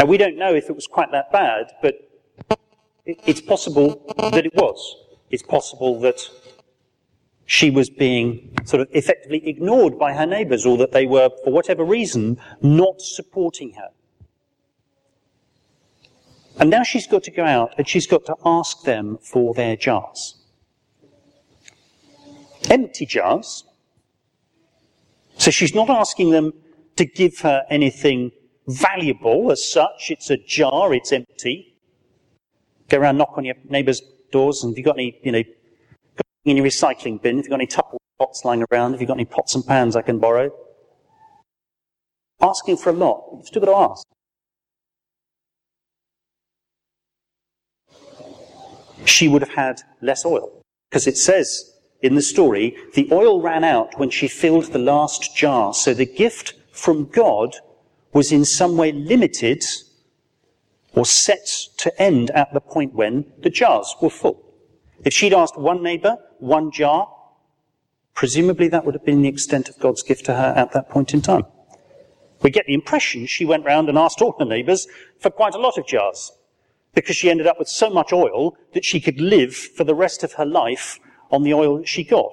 Now, 0.00 0.06
we 0.06 0.16
don't 0.16 0.38
know 0.38 0.54
if 0.54 0.70
it 0.70 0.74
was 0.74 0.86
quite 0.86 1.12
that 1.12 1.30
bad, 1.30 1.72
but 1.82 1.94
it's 3.04 3.42
possible 3.42 4.02
that 4.16 4.46
it 4.46 4.54
was. 4.54 4.96
It's 5.30 5.42
possible 5.42 6.00
that 6.00 6.26
she 7.44 7.68
was 7.68 7.90
being 7.90 8.56
sort 8.64 8.80
of 8.80 8.88
effectively 8.92 9.46
ignored 9.46 9.98
by 9.98 10.14
her 10.14 10.24
neighbours 10.24 10.64
or 10.64 10.78
that 10.78 10.92
they 10.92 11.04
were, 11.04 11.28
for 11.44 11.52
whatever 11.52 11.84
reason, 11.84 12.38
not 12.62 13.02
supporting 13.02 13.74
her. 13.74 13.90
And 16.56 16.70
now 16.70 16.82
she's 16.82 17.06
got 17.06 17.22
to 17.24 17.30
go 17.30 17.44
out 17.44 17.74
and 17.76 17.86
she's 17.86 18.06
got 18.06 18.24
to 18.24 18.36
ask 18.42 18.84
them 18.84 19.18
for 19.20 19.52
their 19.52 19.76
jars. 19.76 20.36
Empty 22.70 23.04
jars. 23.04 23.64
So 25.36 25.50
she's 25.50 25.74
not 25.74 25.90
asking 25.90 26.30
them 26.30 26.54
to 26.96 27.04
give 27.04 27.40
her 27.40 27.66
anything 27.68 28.32
valuable 28.70 29.50
as 29.50 29.64
such. 29.64 30.10
It's 30.10 30.30
a 30.30 30.36
jar, 30.36 30.94
it's 30.94 31.12
empty. 31.12 31.76
Go 32.88 32.98
around, 32.98 33.18
knock 33.18 33.34
on 33.36 33.44
your 33.44 33.56
neighbour's 33.68 34.02
doors, 34.32 34.62
and 34.62 34.72
if 34.72 34.78
you've 34.78 34.86
got 34.86 34.96
any, 34.96 35.18
you 35.22 35.32
know, 35.32 35.42
in 36.44 36.56
your 36.56 36.66
recycling 36.66 37.20
bin? 37.20 37.38
if 37.38 37.44
you've 37.44 37.50
got 37.50 37.60
any 37.60 37.66
Tupperware 37.66 37.98
pots 38.18 38.44
lying 38.44 38.64
around? 38.70 38.94
if 38.94 39.00
you've 39.00 39.08
got 39.08 39.16
any 39.16 39.24
pots 39.24 39.54
and 39.54 39.66
pans 39.66 39.96
I 39.96 40.02
can 40.02 40.18
borrow? 40.18 40.50
Asking 42.40 42.76
for 42.76 42.90
a 42.90 42.94
lot. 42.94 43.24
You've 43.36 43.46
still 43.46 43.62
got 43.62 43.72
to 43.72 43.92
ask. 43.92 44.06
she 49.04 49.28
would 49.28 49.42
have 49.42 49.54
had 49.54 49.82
less 50.00 50.24
oil. 50.24 50.62
Because 50.90 51.06
it 51.06 51.16
says 51.16 51.72
in 52.02 52.14
the 52.14 52.22
story, 52.22 52.76
the 52.94 53.08
oil 53.12 53.42
ran 53.42 53.64
out 53.64 53.98
when 53.98 54.10
she 54.10 54.28
filled 54.28 54.66
the 54.66 54.78
last 54.78 55.36
jar. 55.36 55.74
So 55.74 55.92
the 55.92 56.06
gift 56.06 56.54
from 56.72 57.06
God 57.06 57.56
was 58.12 58.32
in 58.32 58.44
some 58.44 58.76
way 58.76 58.92
limited 58.92 59.64
or 60.94 61.06
set 61.06 61.46
to 61.76 62.02
end 62.02 62.30
at 62.30 62.52
the 62.52 62.60
point 62.60 62.94
when 62.94 63.24
the 63.38 63.50
jars 63.50 63.94
were 64.02 64.10
full. 64.10 64.44
If 65.04 65.12
she'd 65.12 65.32
asked 65.32 65.58
one 65.58 65.82
neighbor, 65.82 66.16
one 66.38 66.70
jar, 66.70 67.08
presumably 68.14 68.68
that 68.68 68.84
would 68.84 68.94
have 68.94 69.04
been 69.04 69.22
the 69.22 69.28
extent 69.28 69.68
of 69.68 69.78
God's 69.78 70.02
gift 70.02 70.26
to 70.26 70.34
her 70.34 70.52
at 70.56 70.72
that 70.72 70.90
point 70.90 71.14
in 71.14 71.22
time. 71.22 71.44
We 72.42 72.50
get 72.50 72.66
the 72.66 72.74
impression 72.74 73.26
she 73.26 73.44
went 73.44 73.64
round 73.64 73.88
and 73.88 73.98
asked 73.98 74.20
all 74.20 74.34
her 74.38 74.44
neighbors 74.44 74.86
for 75.18 75.30
quite 75.30 75.54
a 75.54 75.58
lot 75.58 75.78
of 75.78 75.86
jars 75.86 76.32
because 76.94 77.16
she 77.16 77.30
ended 77.30 77.46
up 77.46 77.58
with 77.58 77.68
so 77.68 77.88
much 77.88 78.12
oil 78.12 78.56
that 78.74 78.84
she 78.84 79.00
could 79.00 79.20
live 79.20 79.54
for 79.54 79.84
the 79.84 79.94
rest 79.94 80.24
of 80.24 80.34
her 80.34 80.46
life 80.46 80.98
on 81.30 81.42
the 81.44 81.54
oil 81.54 81.78
that 81.78 81.88
she 81.88 82.02
got. 82.02 82.32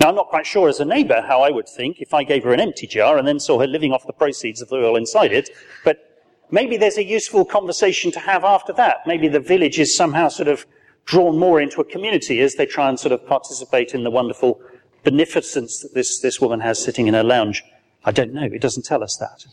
Now, 0.00 0.08
I'm 0.08 0.14
not 0.14 0.28
quite 0.28 0.46
sure 0.46 0.68
as 0.68 0.80
a 0.80 0.84
neighbour 0.84 1.22
how 1.22 1.42
I 1.42 1.50
would 1.50 1.68
think 1.68 2.00
if 2.00 2.14
I 2.14 2.24
gave 2.24 2.44
her 2.44 2.52
an 2.52 2.60
empty 2.60 2.86
jar 2.86 3.18
and 3.18 3.28
then 3.28 3.38
saw 3.38 3.60
her 3.60 3.66
living 3.66 3.92
off 3.92 4.06
the 4.06 4.12
proceeds 4.12 4.62
of 4.62 4.68
the 4.68 4.76
oil 4.76 4.96
inside 4.96 5.32
it, 5.32 5.50
but 5.84 6.24
maybe 6.50 6.76
there's 6.76 6.98
a 6.98 7.04
useful 7.04 7.44
conversation 7.44 8.10
to 8.12 8.20
have 8.20 8.42
after 8.42 8.72
that. 8.74 9.06
Maybe 9.06 9.28
the 9.28 9.40
village 9.40 9.78
is 9.78 9.94
somehow 9.94 10.28
sort 10.28 10.48
of 10.48 10.66
drawn 11.04 11.38
more 11.38 11.60
into 11.60 11.80
a 11.80 11.84
community 11.84 12.40
as 12.40 12.54
they 12.54 12.66
try 12.66 12.88
and 12.88 12.98
sort 12.98 13.12
of 13.12 13.26
participate 13.26 13.92
in 13.92 14.04
the 14.04 14.10
wonderful 14.10 14.60
beneficence 15.04 15.80
that 15.80 15.94
this, 15.94 16.20
this 16.20 16.40
woman 16.40 16.60
has 16.60 16.82
sitting 16.82 17.06
in 17.06 17.14
her 17.14 17.24
lounge. 17.24 17.62
I 18.04 18.12
don't 18.12 18.32
know. 18.32 18.44
It 18.44 18.60
doesn't 18.60 18.84
tell 18.84 19.02
us 19.02 19.16
that. 19.16 19.46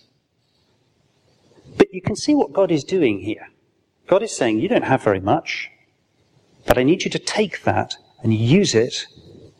But 1.77 1.93
you 1.93 2.01
can 2.01 2.15
see 2.15 2.35
what 2.35 2.53
God 2.53 2.71
is 2.71 2.83
doing 2.83 3.19
here. 3.19 3.49
God 4.07 4.23
is 4.23 4.35
saying, 4.35 4.59
You 4.59 4.67
don't 4.67 4.83
have 4.83 5.03
very 5.03 5.19
much, 5.19 5.69
but 6.65 6.77
I 6.77 6.83
need 6.83 7.03
you 7.03 7.11
to 7.11 7.19
take 7.19 7.63
that 7.63 7.95
and 8.23 8.33
use 8.33 8.73
it 8.73 9.07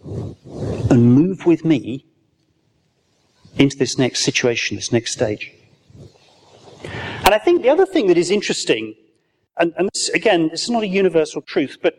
and 0.03 1.13
move 1.13 1.45
with 1.45 1.65
me 1.65 2.05
into 3.57 3.77
this 3.77 3.97
next 3.97 4.21
situation, 4.21 4.75
this 4.75 4.91
next 4.91 5.11
stage. 5.11 5.51
And 7.25 7.33
I 7.33 7.37
think 7.37 7.61
the 7.61 7.69
other 7.69 7.85
thing 7.85 8.07
that 8.07 8.17
is 8.17 8.31
interesting, 8.31 8.95
and, 9.57 9.73
and 9.77 9.89
this, 9.93 10.09
again, 10.09 10.49
this 10.49 10.63
is 10.63 10.69
not 10.69 10.83
a 10.83 10.87
universal 10.87 11.41
truth, 11.41 11.77
but 11.81 11.95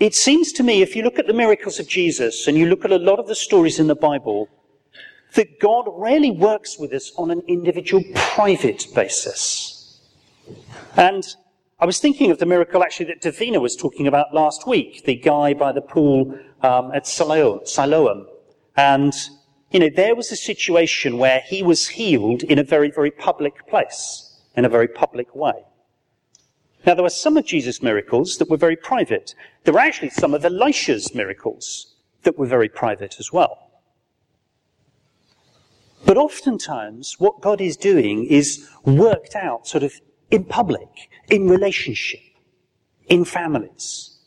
it 0.00 0.14
seems 0.14 0.52
to 0.52 0.62
me, 0.62 0.82
if 0.82 0.96
you 0.96 1.02
look 1.02 1.18
at 1.18 1.26
the 1.26 1.32
miracles 1.32 1.78
of 1.78 1.88
Jesus 1.88 2.48
and 2.48 2.58
you 2.58 2.66
look 2.66 2.84
at 2.84 2.90
a 2.90 2.98
lot 2.98 3.20
of 3.20 3.28
the 3.28 3.34
stories 3.34 3.78
in 3.78 3.86
the 3.86 3.94
Bible, 3.94 4.48
that 5.34 5.60
God 5.60 5.86
rarely 5.88 6.30
works 6.30 6.78
with 6.78 6.92
us 6.92 7.12
on 7.16 7.30
an 7.30 7.42
individual 7.46 8.02
private 8.14 8.86
basis. 8.94 10.00
And 10.96 11.24
I 11.78 11.86
was 11.86 11.98
thinking 11.98 12.30
of 12.30 12.38
the 12.38 12.46
miracle 12.46 12.82
actually 12.82 13.06
that 13.06 13.22
Davina 13.22 13.60
was 13.60 13.76
talking 13.76 14.06
about 14.06 14.34
last 14.34 14.66
week, 14.66 15.04
the 15.04 15.16
guy 15.16 15.54
by 15.54 15.72
the 15.72 15.80
pool 15.80 16.38
um, 16.64 16.90
at 16.92 17.06
Siloam. 17.06 18.26
And, 18.76 19.12
you 19.70 19.80
know, 19.80 19.90
there 19.94 20.16
was 20.16 20.32
a 20.32 20.36
situation 20.36 21.18
where 21.18 21.42
he 21.46 21.62
was 21.62 21.88
healed 21.88 22.42
in 22.42 22.58
a 22.58 22.64
very, 22.64 22.90
very 22.90 23.10
public 23.10 23.66
place, 23.68 24.40
in 24.56 24.64
a 24.64 24.68
very 24.68 24.88
public 24.88 25.34
way. 25.34 25.64
Now, 26.86 26.94
there 26.94 27.02
were 27.02 27.10
some 27.10 27.36
of 27.36 27.46
Jesus' 27.46 27.82
miracles 27.82 28.38
that 28.38 28.50
were 28.50 28.56
very 28.56 28.76
private. 28.76 29.34
There 29.64 29.74
were 29.74 29.80
actually 29.80 30.10
some 30.10 30.34
of 30.34 30.44
Elisha's 30.44 31.14
miracles 31.14 31.94
that 32.22 32.38
were 32.38 32.46
very 32.46 32.68
private 32.68 33.16
as 33.18 33.32
well. 33.32 33.58
But 36.06 36.18
oftentimes, 36.18 37.16
what 37.18 37.40
God 37.40 37.60
is 37.60 37.76
doing 37.76 38.26
is 38.26 38.68
worked 38.84 39.34
out 39.34 39.66
sort 39.66 39.82
of 39.82 39.92
in 40.30 40.44
public, 40.44 41.10
in 41.30 41.48
relationship, 41.48 42.20
in 43.06 43.24
families, 43.24 44.18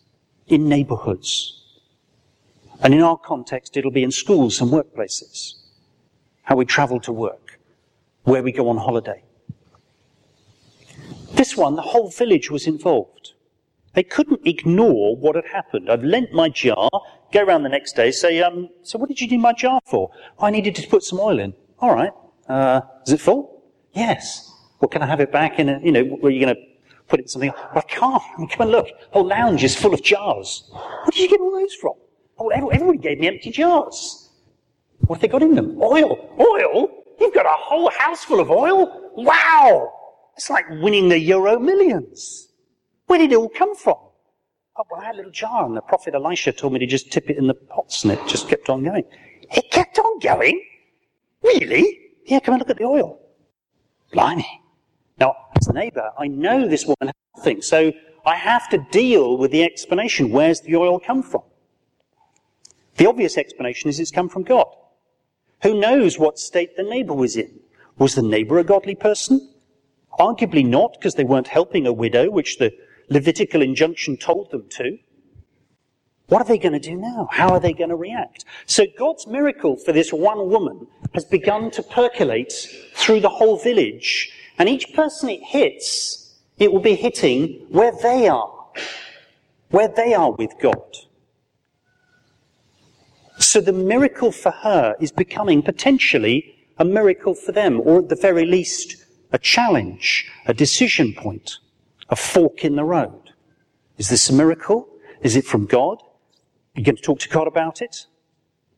in 0.48 0.68
neighborhoods. 0.68 1.57
And 2.82 2.94
in 2.94 3.02
our 3.02 3.18
context, 3.18 3.76
it'll 3.76 3.92
be 3.92 4.04
in 4.04 4.12
schools 4.12 4.62
and 4.62 4.72
workplaces. 4.72 5.54
How 6.44 6.56
we 6.56 6.66
travel 6.66 7.00
to 7.02 7.12
work, 7.12 7.60
where 8.24 8.44
we 8.44 8.52
go 8.52 8.70
on 8.70 8.78
holiday. 8.78 9.24
This 11.34 11.58
one, 11.58 11.76
the 11.76 11.82
whole 11.82 12.10
village 12.10 12.50
was 12.50 12.68
involved. 12.68 13.34
They 13.94 14.04
couldn't 14.04 14.46
ignore 14.46 15.16
what 15.16 15.36
had 15.36 15.46
happened. 15.48 15.90
I've 15.90 16.04
lent 16.04 16.32
my 16.32 16.50
jar, 16.50 16.90
go 17.34 17.44
around 17.44 17.64
the 17.64 17.70
next 17.70 17.96
day, 17.96 18.12
say, 18.12 18.42
um, 18.42 18.70
so 18.84 19.00
what 19.00 19.10
did 19.10 19.20
you 19.20 19.28
need 19.28 19.40
my 19.40 19.54
jar 19.54 19.80
for? 19.86 20.12
I 20.40 20.52
needed 20.52 20.76
to 20.76 20.88
put 20.88 21.04
some 21.04 21.20
oil 21.20 21.40
in. 21.40 21.54
All 21.80 21.94
right. 21.94 22.12
Uh, 22.48 22.82
is 23.06 23.14
it 23.14 23.20
full? 23.20 23.64
Yes. 23.94 24.52
Well, 24.80 24.90
can 24.90 25.02
I 25.02 25.08
have 25.08 25.20
it 25.20 25.32
back 25.32 25.60
in 25.60 25.70
a, 25.70 25.80
you 25.84 25.92
know, 25.92 26.04
where 26.04 26.32
you 26.32 26.40
going 26.46 26.56
to 26.56 26.62
put 27.08 27.20
it 27.20 27.24
in 27.24 27.28
something? 27.28 27.52
Well, 27.74 27.84
I 27.88 27.94
can't. 27.94 28.22
I 28.36 28.40
mean, 28.40 28.48
come 28.50 28.62
and 28.62 28.72
look. 28.72 28.88
The 28.88 28.94
whole 29.14 29.28
lounge 29.28 29.64
is 29.64 29.76
full 29.76 29.94
of 29.94 30.04
jars. 30.04 30.70
Where 30.72 31.12
did 31.12 31.20
you 31.20 31.30
get 31.30 31.42
all 31.42 31.52
those 31.52 31.74
from? 31.74 31.94
Oh, 32.40 32.50
everybody 32.50 32.98
gave 32.98 33.20
me 33.20 33.28
empty 33.28 33.52
jars. 33.52 34.30
What 35.06 35.16
have 35.16 35.22
they 35.22 35.28
got 35.28 35.42
in 35.44 35.56
them? 35.56 35.78
Oil. 35.82 36.34
Oil? 36.40 36.90
You've 37.20 37.34
got 37.34 37.46
a 37.46 37.50
whole 37.50 37.90
house 37.90 38.24
full 38.24 38.40
of 38.40 38.52
oil? 38.52 39.12
Wow! 39.16 39.94
It's 40.36 40.50
like 40.50 40.70
winning 40.70 41.10
the 41.10 41.18
Euro 41.20 41.60
millions. 41.60 42.50
Where 43.08 43.18
did 43.18 43.32
it 43.32 43.36
all 43.36 43.50
come 43.50 43.76
from? 43.76 43.96
Oh, 44.76 44.84
well, 44.92 45.02
I 45.02 45.06
had 45.06 45.16
a 45.16 45.18
little 45.18 45.32
jar 45.32 45.66
and 45.66 45.76
the 45.76 45.82
prophet 45.82 46.14
Elisha 46.14 46.52
told 46.52 46.74
me 46.74 46.80
to 46.80 46.86
just 46.86 47.12
tip 47.12 47.30
it 47.30 47.38
in 47.38 47.48
the 47.48 47.56
pots 47.56 48.04
and 48.04 48.14
it 48.14 48.20
just 48.28 48.48
kept 48.48 48.70
on 48.70 48.84
going. 48.84 49.04
It 49.50 49.72
kept 49.72 49.98
on 49.98 50.20
going? 50.20 50.64
Really? 51.42 52.00
Yeah, 52.26 52.40
come 52.40 52.54
and 52.54 52.60
look 52.60 52.70
at 52.70 52.78
the 52.78 52.84
oil. 52.84 53.20
Blimey. 54.12 54.62
Now, 55.20 55.36
as 55.60 55.68
a 55.68 55.74
neighbour, 55.74 56.12
I 56.20 56.28
know 56.28 56.68
this 56.68 56.86
woman 56.86 57.08
has 57.08 57.14
nothing, 57.36 57.62
so 57.64 57.92
I 58.26 58.36
have 58.36 58.70
to 58.70 58.78
deal 58.92 59.38
with 59.38 59.52
the 59.52 59.64
explanation. 59.64 60.30
Where's 60.30 60.62
the 60.62 60.76
oil 60.76 61.00
come 61.00 61.24
from? 61.24 61.42
The 62.98 63.08
obvious 63.08 63.38
explanation 63.38 63.90
is 63.90 64.00
it's 64.00 64.12
come 64.12 64.30
from 64.30 64.44
God. 64.44 64.68
Who 65.64 65.80
knows 65.80 66.20
what 66.20 66.40
state 66.40 66.76
the 66.76 66.84
neighbour 66.84 67.14
was 67.14 67.36
in? 67.36 67.60
Was 67.98 68.16
the 68.16 68.22
neighbour 68.22 68.60
a 68.60 68.64
godly 68.64 68.96
person? 68.96 69.54
Arguably 70.20 70.66
not, 70.66 70.94
because 70.94 71.16
they 71.16 71.24
weren't 71.24 71.48
helping 71.48 71.86
a 71.86 71.94
widow, 71.94 72.30
which 72.30 72.58
the 72.58 72.74
Levitical 73.10 73.62
injunction 73.62 74.18
told 74.18 74.52
them 74.52 74.68
to. 74.70 74.98
What 76.28 76.42
are 76.42 76.46
they 76.46 76.58
going 76.58 76.74
to 76.74 76.80
do 76.80 76.96
now? 76.96 77.30
How 77.32 77.50
are 77.50 77.60
they 77.60 77.72
going 77.72 77.90
to 77.90 77.96
react? 77.96 78.44
So 78.66 78.86
God's 78.98 79.28
miracle 79.28 79.78
for 79.78 79.94
this 79.94 80.12
one 80.12 80.50
woman 80.50 80.88
has 81.14 81.24
begun 81.24 81.72
to 81.72 81.84
percolate 81.84 82.52
through 82.96 83.22
the 83.22 83.30
whole 83.30 83.58
village. 83.58 84.30
And 84.60 84.68
each 84.68 84.94
person 84.94 85.30
it 85.30 85.42
hits, 85.42 86.36
it 86.58 86.74
will 86.74 86.82
be 86.82 86.96
hitting 86.96 87.66
where 87.70 87.94
they 88.04 88.28
are. 88.28 88.54
Where 89.70 89.88
they 89.88 90.14
are 90.14 90.32
with 90.32 90.52
God. 90.62 90.98
So 93.48 93.62
the 93.62 93.72
miracle 93.72 94.34
for 94.34 94.52
her 94.52 94.98
is 95.00 95.14
becoming 95.14 95.62
potentially 95.62 96.68
a 96.78 96.84
miracle 96.84 97.34
for 97.34 97.54
them, 97.54 97.80
or 97.80 98.00
at 98.00 98.10
the 98.10 98.16
very 98.18 98.46
least, 98.46 98.98
a 99.32 99.38
challenge, 99.38 100.30
a 100.48 100.54
decision 100.54 101.14
point, 101.14 101.60
a 102.10 102.18
fork 102.18 102.66
in 102.66 102.76
the 102.76 102.84
road. 102.84 103.32
Is 103.98 104.10
this 104.10 104.30
a 104.30 104.34
miracle? 104.34 104.90
Is 105.22 105.38
it 105.38 105.46
from 105.46 105.66
God? 105.66 106.00
Are 106.02 106.80
you 106.80 106.84
going 106.84 106.98
to 106.98 107.02
talk 107.02 107.20
to 107.20 107.30
God 107.30 107.48
about 107.48 107.82
it? 107.82 108.08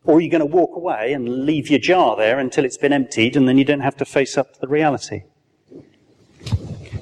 Or 0.04 0.18
are 0.18 0.20
you 0.20 0.30
going 0.30 0.38
to 0.38 0.46
walk 0.46 0.76
away 0.76 1.14
and 1.14 1.44
leave 1.46 1.68
your 1.68 1.80
jar 1.80 2.14
there 2.14 2.38
until 2.38 2.64
it's 2.64 2.78
been 2.78 2.92
emptied 2.92 3.36
and 3.36 3.48
then 3.48 3.58
you 3.58 3.64
don't 3.64 3.80
have 3.80 3.96
to 3.96 4.04
face 4.04 4.38
up 4.38 4.54
to 4.54 4.60
the 4.60 4.68
reality? 4.68 5.24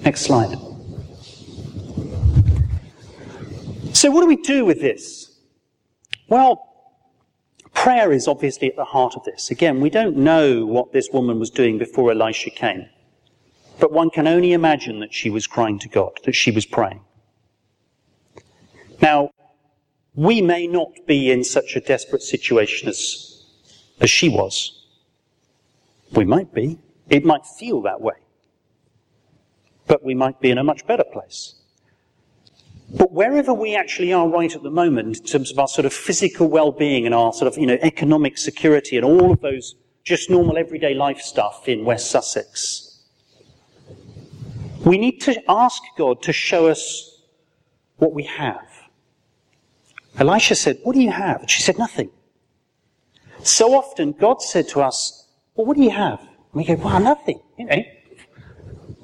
Next 0.07 0.23
slide. 0.23 0.57
So, 3.93 4.11
what 4.11 4.23
do 4.23 4.27
we 4.27 4.37
do 4.37 4.65
with 4.65 4.81
this? 4.81 5.39
Well, 6.31 6.68
prayer 7.79 8.13
is 8.13 8.27
obviously 8.27 8.69
at 8.69 8.75
the 8.75 8.85
heart 8.85 9.15
of 9.15 9.23
this. 9.23 9.53
Again, 9.53 9.81
we 9.81 9.89
don't 9.89 10.17
know 10.17 10.67
what 10.67 10.93
this 10.93 11.11
woman 11.13 11.39
was 11.39 11.49
doing 11.49 11.79
before 11.79 12.11
Elisha 12.11 12.51
came. 12.51 12.87
But 13.79 13.93
one 13.93 14.11
can 14.11 14.27
only 14.27 14.53
imagine 14.53 14.99
that 14.99 15.15
she 15.15 15.31
was 15.31 15.47
crying 15.47 15.79
to 15.79 15.89
God, 15.89 16.19
that 16.25 16.35
she 16.35 16.51
was 16.51 16.67
praying. 16.67 17.01
Now, 19.01 19.31
we 20.17 20.43
may 20.43 20.67
not 20.67 20.91
be 21.07 21.31
in 21.31 21.45
such 21.45 21.77
a 21.77 21.81
desperate 21.81 22.23
situation 22.23 22.89
as, 22.89 23.45
as 24.01 24.11
she 24.11 24.29
was. 24.29 24.85
We 26.13 26.25
might 26.25 26.53
be. 26.53 26.81
It 27.09 27.25
might 27.25 27.47
feel 27.47 27.81
that 27.83 28.01
way. 28.01 28.17
But 29.87 30.05
we 30.05 30.17
might 30.17 30.41
be 30.41 30.51
in 30.51 30.59
a 30.59 30.65
much 30.65 30.85
better 30.85 31.05
place. 31.05 31.55
But 32.91 33.13
wherever 33.13 33.53
we 33.53 33.75
actually 33.75 34.13
are 34.13 34.29
right 34.29 34.55
at 34.55 34.63
the 34.63 34.71
moment, 34.71 35.19
in 35.19 35.25
terms 35.25 35.51
of 35.51 35.59
our 35.59 35.69
sort 35.69 35.85
of 35.85 35.93
physical 35.93 36.49
well-being 36.49 37.05
and 37.05 37.15
our 37.15 37.33
sort 37.33 37.53
of, 37.53 37.59
you 37.59 37.67
know, 37.67 37.79
economic 37.83 38.39
security 38.39 38.97
and 38.97 39.05
all 39.05 39.31
of 39.31 39.41
those 39.41 39.75
just 40.05 40.31
normal 40.31 40.57
everyday 40.57 40.95
life 40.95 41.21
stuff 41.21 41.69
in 41.69 41.85
West 41.85 42.11
Sussex, 42.11 43.03
we 44.87 44.97
need 44.97 45.21
to 45.21 45.43
ask 45.51 45.83
God 45.99 46.23
to 46.23 46.33
show 46.33 46.67
us 46.67 47.21
what 47.97 48.15
we 48.15 48.23
have. 48.23 48.67
Elisha 50.19 50.55
said, 50.55 50.79
What 50.83 50.95
do 50.95 51.03
you 51.03 51.11
have? 51.11 51.41
And 51.41 51.51
she 51.51 51.63
said, 51.63 51.79
Nothing. 51.79 52.11
So 53.43 53.75
often 53.75 54.13
God 54.13 54.41
said 54.41 54.69
to 54.69 54.81
us, 54.81 55.29
Well, 55.55 55.67
what 55.67 55.77
do 55.77 55.83
you 55.83 55.91
have? 55.91 56.21
And 56.21 56.29
we 56.55 56.65
go, 56.65 56.75
Well, 56.75 57.01
nothing. 57.01 57.41
You 57.59 57.67
know, 57.67 57.83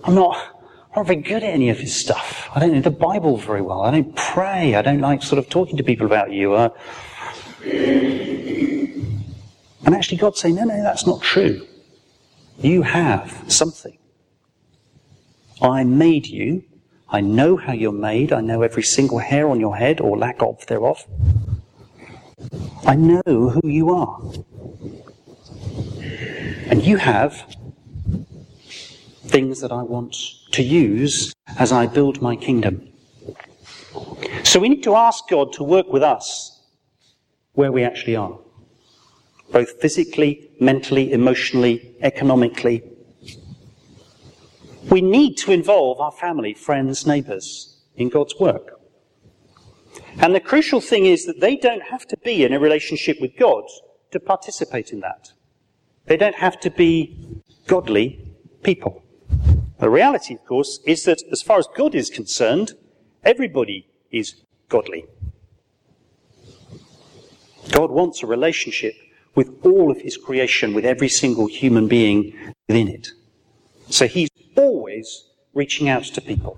I'm 0.04 0.14
not, 0.14 0.63
I'm 0.94 1.00
not 1.00 1.06
very 1.06 1.20
good 1.20 1.42
at 1.42 1.50
any 1.50 1.70
of 1.70 1.78
his 1.78 1.94
stuff. 1.94 2.48
I 2.54 2.60
don't 2.60 2.72
know 2.72 2.80
the 2.80 2.90
Bible 2.90 3.36
very 3.36 3.62
well. 3.62 3.82
I 3.82 3.90
don't 3.90 4.14
pray. 4.14 4.76
I 4.76 4.82
don't 4.82 5.00
like 5.00 5.22
sort 5.22 5.40
of 5.40 5.48
talking 5.48 5.76
to 5.76 5.82
people 5.82 6.06
about 6.06 6.30
you. 6.30 6.54
Uh, 6.54 6.68
and 9.84 9.94
actually, 9.94 10.18
God 10.18 10.36
saying, 10.36 10.54
No, 10.54 10.64
no, 10.64 10.82
that's 10.82 11.06
not 11.06 11.20
true. 11.20 11.66
You 12.58 12.82
have 12.82 13.44
something. 13.48 13.98
I 15.60 15.82
made 15.82 16.26
you 16.26 16.64
I 17.14 17.20
know 17.20 17.56
how 17.56 17.72
you're 17.72 17.92
made. 17.92 18.32
I 18.32 18.40
know 18.40 18.62
every 18.62 18.82
single 18.82 19.18
hair 19.18 19.48
on 19.48 19.60
your 19.60 19.76
head 19.76 20.00
or 20.00 20.18
lack 20.18 20.42
of 20.42 20.66
thereof. 20.66 21.06
I 22.84 22.96
know 22.96 23.22
who 23.24 23.68
you 23.68 23.90
are. 23.90 24.20
And 26.66 26.84
you 26.84 26.96
have 26.96 27.56
things 29.26 29.60
that 29.60 29.72
I 29.72 29.82
want 29.82 30.16
to 30.52 30.62
use 30.62 31.32
as 31.58 31.72
I 31.72 31.86
build 31.86 32.22
my 32.22 32.36
kingdom. 32.36 32.88
So 34.42 34.60
we 34.60 34.68
need 34.68 34.82
to 34.84 34.94
ask 34.94 35.28
God 35.28 35.52
to 35.54 35.64
work 35.64 35.92
with 35.92 36.02
us 36.02 36.62
where 37.52 37.72
we 37.72 37.84
actually 37.84 38.16
are, 38.16 38.38
both 39.52 39.80
physically, 39.80 40.50
mentally, 40.60 41.12
emotionally, 41.12 41.94
economically, 42.00 42.82
we 44.90 45.00
need 45.00 45.36
to 45.38 45.52
involve 45.52 46.00
our 46.00 46.12
family, 46.12 46.54
friends, 46.54 47.06
neighbours 47.06 47.80
in 47.96 48.08
God's 48.08 48.34
work. 48.38 48.80
And 50.18 50.34
the 50.34 50.40
crucial 50.40 50.80
thing 50.80 51.06
is 51.06 51.26
that 51.26 51.40
they 51.40 51.56
don't 51.56 51.82
have 51.82 52.06
to 52.08 52.16
be 52.18 52.44
in 52.44 52.52
a 52.52 52.60
relationship 52.60 53.20
with 53.20 53.36
God 53.36 53.64
to 54.10 54.20
participate 54.20 54.92
in 54.92 55.00
that. 55.00 55.32
They 56.06 56.16
don't 56.16 56.34
have 56.34 56.60
to 56.60 56.70
be 56.70 57.16
godly 57.66 58.20
people. 58.62 59.03
The 59.84 59.90
reality, 59.90 60.32
of 60.32 60.46
course, 60.46 60.80
is 60.86 61.04
that 61.04 61.22
as 61.30 61.42
far 61.42 61.58
as 61.58 61.68
God 61.76 61.94
is 61.94 62.08
concerned, 62.08 62.72
everybody 63.22 63.86
is 64.10 64.36
godly. 64.70 65.04
God 67.70 67.90
wants 67.90 68.22
a 68.22 68.26
relationship 68.26 68.94
with 69.34 69.50
all 69.62 69.90
of 69.90 70.00
his 70.00 70.16
creation, 70.16 70.72
with 70.72 70.86
every 70.86 71.10
single 71.10 71.48
human 71.48 71.86
being 71.86 72.32
within 72.66 72.88
it. 72.88 73.08
So 73.90 74.06
he's 74.06 74.30
always 74.56 75.28
reaching 75.52 75.90
out 75.90 76.04
to 76.04 76.22
people. 76.22 76.56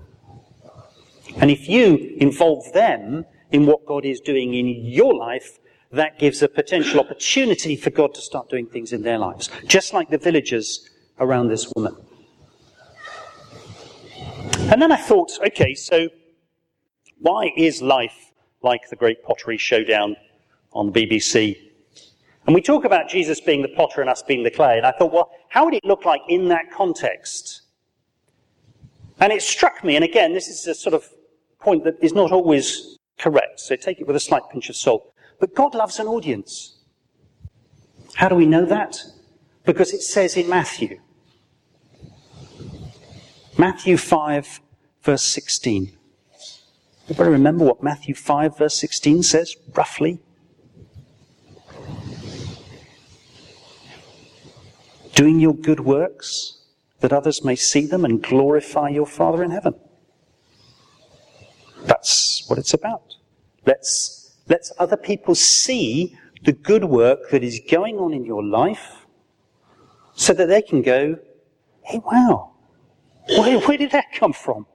And 1.35 1.51
if 1.51 1.67
you 1.67 2.15
involve 2.21 2.71
them 2.71 3.25
in 3.51 3.65
what 3.65 3.85
God 3.85 4.05
is 4.05 4.21
doing 4.21 4.53
in 4.53 4.67
your 4.85 5.13
life, 5.13 5.59
that 5.91 6.17
gives 6.17 6.41
a 6.41 6.47
potential 6.47 7.01
opportunity 7.01 7.75
for 7.75 7.89
God 7.89 8.13
to 8.13 8.21
start 8.21 8.49
doing 8.49 8.67
things 8.67 8.93
in 8.93 9.01
their 9.01 9.17
lives, 9.17 9.49
just 9.65 9.93
like 9.93 10.11
the 10.11 10.17
villagers 10.17 10.89
around 11.19 11.49
this 11.49 11.69
woman. 11.75 12.06
And 14.69 14.81
then 14.81 14.91
I 14.91 14.97
thought, 14.97 15.31
okay, 15.47 15.73
so 15.73 16.09
why 17.19 17.51
is 17.55 17.81
life 17.81 18.33
like 18.61 18.89
the 18.89 18.97
Great 18.97 19.23
Pottery 19.23 19.57
Showdown 19.57 20.17
on 20.73 20.91
the 20.91 21.07
BBC? 21.07 21.57
And 22.45 22.53
we 22.53 22.61
talk 22.61 22.83
about 22.83 23.07
Jesus 23.09 23.39
being 23.39 23.61
the 23.61 23.69
potter 23.69 24.01
and 24.01 24.09
us 24.09 24.21
being 24.21 24.43
the 24.43 24.51
clay. 24.51 24.77
And 24.77 24.85
I 24.85 24.91
thought, 24.91 25.13
well, 25.13 25.31
how 25.49 25.63
would 25.63 25.73
it 25.73 25.85
look 25.85 26.03
like 26.03 26.21
in 26.27 26.49
that 26.49 26.69
context? 26.71 27.61
And 29.21 29.31
it 29.31 29.41
struck 29.41 29.85
me, 29.85 29.95
and 29.95 30.03
again, 30.03 30.33
this 30.33 30.47
is 30.47 30.67
a 30.67 30.75
sort 30.75 30.93
of 30.93 31.09
point 31.59 31.85
that 31.85 31.95
is 32.01 32.13
not 32.13 32.31
always 32.31 32.97
correct, 33.17 33.61
so 33.61 33.75
take 33.75 33.99
it 33.99 34.05
with 34.05 34.15
a 34.15 34.19
slight 34.19 34.43
pinch 34.51 34.69
of 34.69 34.75
salt. 34.75 35.13
But 35.39 35.55
God 35.55 35.75
loves 35.75 35.97
an 35.99 36.07
audience. 36.07 36.77
How 38.15 38.29
do 38.29 38.35
we 38.35 38.45
know 38.45 38.65
that? 38.65 39.01
Because 39.65 39.93
it 39.93 40.01
says 40.01 40.37
in 40.37 40.49
Matthew, 40.49 40.99
Matthew 43.59 43.97
5, 43.97 44.61
verse 45.01 45.23
16. 45.23 45.97
Everybody 47.05 47.29
remember 47.31 47.65
what 47.65 47.81
Matthew 47.81 48.13
5, 48.13 48.55
verse 48.55 48.75
16 48.75 49.23
says, 49.23 49.55
roughly? 49.75 50.19
Doing 55.15 55.39
your 55.39 55.55
good 55.55 55.79
works, 55.79 56.59
that 56.99 57.11
others 57.11 57.43
may 57.43 57.55
see 57.55 57.87
them 57.87 58.05
and 58.05 58.21
glorify 58.21 58.89
your 58.89 59.07
Father 59.07 59.43
in 59.43 59.49
heaven. 59.49 59.73
That's 61.85 62.47
what 62.47 62.59
it's 62.59 62.75
about. 62.75 63.15
Let's, 63.65 64.35
let's 64.47 64.71
other 64.77 64.97
people 64.97 65.33
see 65.33 66.15
the 66.43 66.51
good 66.51 66.83
work 66.83 67.31
that 67.31 67.43
is 67.43 67.59
going 67.71 67.97
on 67.97 68.13
in 68.13 68.23
your 68.23 68.43
life 68.43 69.07
so 70.13 70.33
that 70.33 70.47
they 70.47 70.61
can 70.61 70.83
go, 70.83 71.17
hey, 71.81 71.99
wow, 72.05 72.53
where, 73.29 73.59
where 73.59 73.77
did 73.77 73.91
that 73.91 74.05
come 74.13 74.33
from? 74.33 74.65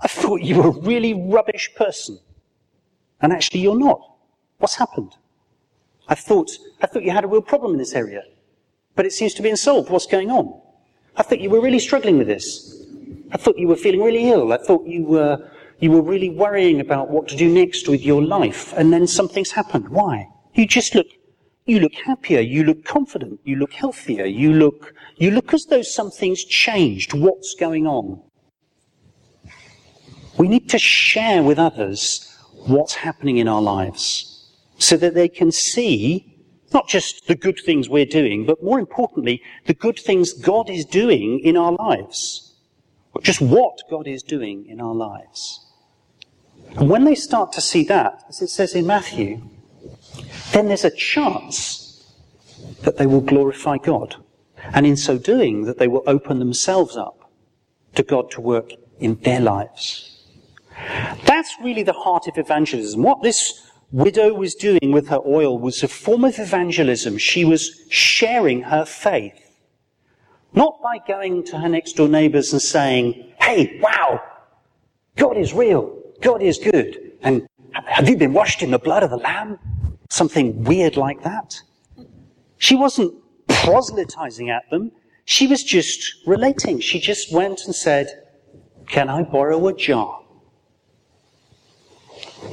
I 0.00 0.08
thought 0.08 0.42
you 0.42 0.56
were 0.56 0.68
a 0.68 0.80
really 0.80 1.14
rubbish 1.14 1.70
person. 1.76 2.18
And 3.20 3.32
actually, 3.32 3.60
you're 3.60 3.78
not. 3.78 4.00
What's 4.58 4.76
happened? 4.76 5.16
I 6.08 6.14
thought, 6.14 6.50
I 6.80 6.86
thought 6.86 7.02
you 7.02 7.10
had 7.10 7.24
a 7.24 7.28
real 7.28 7.42
problem 7.42 7.72
in 7.72 7.78
this 7.78 7.94
area. 7.94 8.22
But 8.94 9.06
it 9.06 9.12
seems 9.12 9.34
to 9.34 9.42
be 9.42 9.54
solved. 9.56 9.90
What's 9.90 10.06
going 10.06 10.30
on? 10.30 10.60
I 11.16 11.22
thought 11.22 11.40
you 11.40 11.50
were 11.50 11.60
really 11.60 11.78
struggling 11.78 12.18
with 12.18 12.28
this. 12.28 12.84
I 13.32 13.36
thought 13.36 13.58
you 13.58 13.68
were 13.68 13.76
feeling 13.76 14.02
really 14.02 14.30
ill. 14.30 14.52
I 14.52 14.58
thought 14.58 14.86
you 14.86 15.04
were, 15.04 15.50
you 15.80 15.90
were 15.90 16.00
really 16.00 16.30
worrying 16.30 16.80
about 16.80 17.10
what 17.10 17.28
to 17.28 17.36
do 17.36 17.52
next 17.52 17.88
with 17.88 18.02
your 18.02 18.22
life. 18.22 18.72
And 18.76 18.92
then 18.92 19.06
something's 19.06 19.52
happened. 19.52 19.88
Why? 19.88 20.28
You 20.54 20.66
just 20.66 20.94
look, 20.94 21.06
you 21.68 21.80
look 21.80 21.94
happier. 21.94 22.40
You 22.40 22.64
look 22.64 22.84
confident. 22.84 23.40
You 23.44 23.56
look 23.56 23.72
healthier. 23.72 24.24
You 24.24 24.52
look, 24.52 24.94
you 25.16 25.30
look 25.30 25.52
as 25.52 25.66
though 25.66 25.82
something's 25.82 26.42
changed. 26.42 27.12
What's 27.12 27.54
going 27.54 27.86
on? 27.86 28.22
We 30.38 30.48
need 30.48 30.68
to 30.70 30.78
share 30.78 31.42
with 31.42 31.58
others 31.58 32.24
what's 32.66 32.94
happening 32.94 33.38
in 33.38 33.48
our 33.48 33.60
lives 33.60 34.50
so 34.78 34.96
that 34.96 35.14
they 35.14 35.28
can 35.28 35.52
see 35.52 36.34
not 36.72 36.88
just 36.88 37.26
the 37.26 37.34
good 37.34 37.58
things 37.64 37.88
we're 37.88 38.06
doing, 38.06 38.46
but 38.46 38.62
more 38.62 38.78
importantly, 38.78 39.42
the 39.66 39.74
good 39.74 39.98
things 39.98 40.32
God 40.32 40.70
is 40.70 40.84
doing 40.84 41.40
in 41.40 41.56
our 41.56 41.72
lives. 41.72 42.54
Just 43.22 43.40
what 43.40 43.80
God 43.90 44.06
is 44.06 44.22
doing 44.22 44.66
in 44.66 44.80
our 44.80 44.94
lives. 44.94 45.66
And 46.76 46.88
when 46.88 47.04
they 47.04 47.14
start 47.14 47.52
to 47.52 47.60
see 47.60 47.82
that, 47.84 48.22
as 48.28 48.42
it 48.42 48.48
says 48.48 48.74
in 48.74 48.86
Matthew, 48.86 49.42
then 50.52 50.68
there's 50.68 50.84
a 50.84 50.90
chance 50.90 52.04
that 52.82 52.96
they 52.96 53.06
will 53.06 53.20
glorify 53.20 53.76
God. 53.78 54.16
And 54.72 54.86
in 54.86 54.96
so 54.96 55.18
doing, 55.18 55.64
that 55.64 55.78
they 55.78 55.88
will 55.88 56.02
open 56.06 56.38
themselves 56.38 56.96
up 56.96 57.30
to 57.94 58.02
God 58.02 58.30
to 58.32 58.40
work 58.40 58.72
in 58.98 59.16
their 59.16 59.40
lives. 59.40 60.24
That's 61.24 61.54
really 61.62 61.82
the 61.82 61.92
heart 61.92 62.26
of 62.26 62.38
evangelism. 62.38 63.02
What 63.02 63.22
this 63.22 63.70
widow 63.90 64.34
was 64.34 64.54
doing 64.54 64.92
with 64.92 65.08
her 65.08 65.20
oil 65.26 65.58
was 65.58 65.82
a 65.82 65.88
form 65.88 66.24
of 66.24 66.38
evangelism. 66.38 67.18
She 67.18 67.44
was 67.44 67.86
sharing 67.88 68.62
her 68.62 68.84
faith. 68.84 69.34
Not 70.52 70.80
by 70.82 70.98
going 71.06 71.44
to 71.44 71.58
her 71.58 71.68
next 71.68 71.94
door 71.94 72.08
neighbors 72.08 72.52
and 72.52 72.62
saying, 72.62 73.32
hey, 73.40 73.78
wow, 73.82 74.20
God 75.16 75.36
is 75.36 75.52
real. 75.52 75.98
God 76.20 76.42
is 76.42 76.58
good. 76.58 77.12
And 77.22 77.46
have 77.72 78.08
you 78.08 78.16
been 78.16 78.32
washed 78.32 78.62
in 78.62 78.70
the 78.70 78.78
blood 78.78 79.02
of 79.02 79.10
the 79.10 79.16
Lamb? 79.16 79.58
Something 80.08 80.64
weird 80.64 80.96
like 80.96 81.22
that. 81.22 81.60
She 82.56 82.74
wasn't 82.74 83.14
proselytizing 83.48 84.50
at 84.50 84.68
them. 84.70 84.92
She 85.24 85.46
was 85.46 85.62
just 85.62 86.14
relating. 86.26 86.80
She 86.80 86.98
just 86.98 87.32
went 87.32 87.66
and 87.66 87.74
said, 87.74 88.24
can 88.88 89.10
I 89.10 89.22
borrow 89.22 89.66
a 89.68 89.74
jar? 89.74 90.22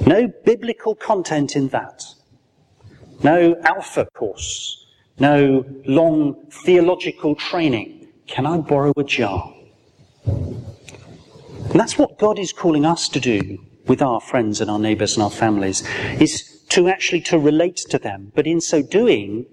No 0.05 0.27
biblical 0.43 0.95
content 0.95 1.55
in 1.55 1.69
that. 1.69 2.03
No 3.23 3.55
alpha 3.63 4.05
course. 4.13 4.85
No 5.17 5.65
long 5.85 6.35
theological 6.51 7.35
training. 7.35 8.09
Can 8.27 8.45
I 8.45 8.57
borrow 8.57 8.91
a 8.97 9.03
jar? 9.03 9.53
And 10.25 11.79
that's 11.79 11.97
what 11.97 12.19
God 12.19 12.37
is 12.37 12.51
calling 12.51 12.85
us 12.85 13.07
to 13.09 13.19
do 13.19 13.59
with 13.87 14.01
our 14.01 14.19
friends 14.19 14.59
and 14.59 14.69
our 14.69 14.79
neighbours 14.79 15.15
and 15.15 15.23
our 15.23 15.31
families, 15.31 15.87
is 16.19 16.54
to 16.75 16.87
actually 16.87 17.21
to 17.21 17.37
relate 17.37 17.77
to 17.77 17.97
them, 17.97 18.31
but 18.35 18.47
in 18.47 18.61
so 18.61 18.81
doing, 18.81 19.45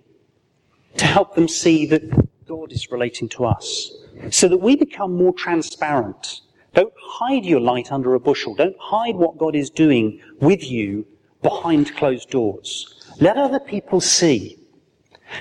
to 0.96 1.06
help 1.06 1.34
them 1.34 1.48
see 1.48 1.86
that 1.86 2.02
God 2.46 2.72
is 2.72 2.90
relating 2.90 3.28
to 3.30 3.44
us, 3.44 3.90
so 4.30 4.46
that 4.48 4.58
we 4.58 4.76
become 4.76 5.14
more 5.14 5.32
transparent 5.32 6.42
don't 6.74 6.92
hide 6.98 7.44
your 7.44 7.60
light 7.60 7.92
under 7.92 8.14
a 8.14 8.20
bushel. 8.20 8.54
Don't 8.54 8.76
hide 8.78 9.16
what 9.16 9.36
God 9.36 9.54
is 9.54 9.68
doing 9.68 10.20
with 10.40 10.64
you 10.70 11.06
behind 11.42 11.94
closed 11.96 12.30
doors. 12.30 12.94
Let 13.20 13.36
other 13.36 13.60
people 13.60 14.00
see. 14.00 14.58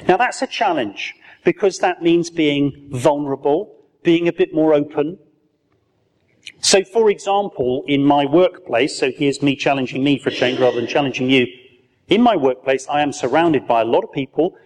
Now 0.08 0.18
that's 0.18 0.42
a 0.42 0.48
challenge 0.48 1.14
because 1.46 1.80
that 1.80 2.02
means 2.02 2.30
being 2.30 2.90
vulnerable, 2.92 3.76
being 4.04 4.28
a 4.28 4.34
bit 4.34 4.54
more 4.54 4.74
open. 4.74 5.18
So 6.60 6.84
for 6.84 7.10
example, 7.10 7.84
in 7.88 8.04
my 8.04 8.26
workplace, 8.26 8.98
so 8.98 9.12
here's 9.12 9.42
me 9.42 9.56
challenging 9.56 10.04
me 10.04 10.20
for 10.20 10.30
a 10.30 10.34
change 10.34 10.60
rather 10.60 10.80
than 10.80 10.88
challenging 10.88 11.30
you. 11.30 11.48
In 12.12 12.22
my 12.22 12.36
workplace, 12.36 12.86
I 12.90 13.00
am 13.00 13.14
surrounded 13.14 13.66
by 13.66 13.80
a 13.80 13.86
lot 13.86 14.04
of 14.04 14.12
people 14.12 14.58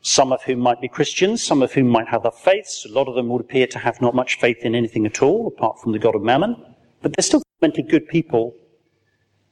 some 0.00 0.32
of 0.32 0.42
whom 0.44 0.60
might 0.60 0.80
be 0.80 0.88
Christians, 0.88 1.44
some 1.44 1.60
of 1.60 1.74
whom 1.74 1.86
might 1.88 2.08
have 2.08 2.24
other 2.24 2.34
faiths. 2.34 2.86
A 2.86 2.88
lot 2.88 3.06
of 3.06 3.14
them 3.14 3.28
would 3.28 3.42
appear 3.42 3.66
to 3.66 3.78
have 3.78 4.00
not 4.00 4.14
much 4.14 4.40
faith 4.40 4.62
in 4.62 4.74
anything 4.74 5.04
at 5.04 5.20
all, 5.20 5.46
apart 5.46 5.78
from 5.78 5.92
the 5.92 5.98
God 5.98 6.14
of 6.14 6.22
Mammon. 6.22 6.56
But 7.02 7.14
they're 7.14 7.22
still 7.22 7.42
fundamentally 7.60 7.86
good 7.86 8.08
people, 8.08 8.54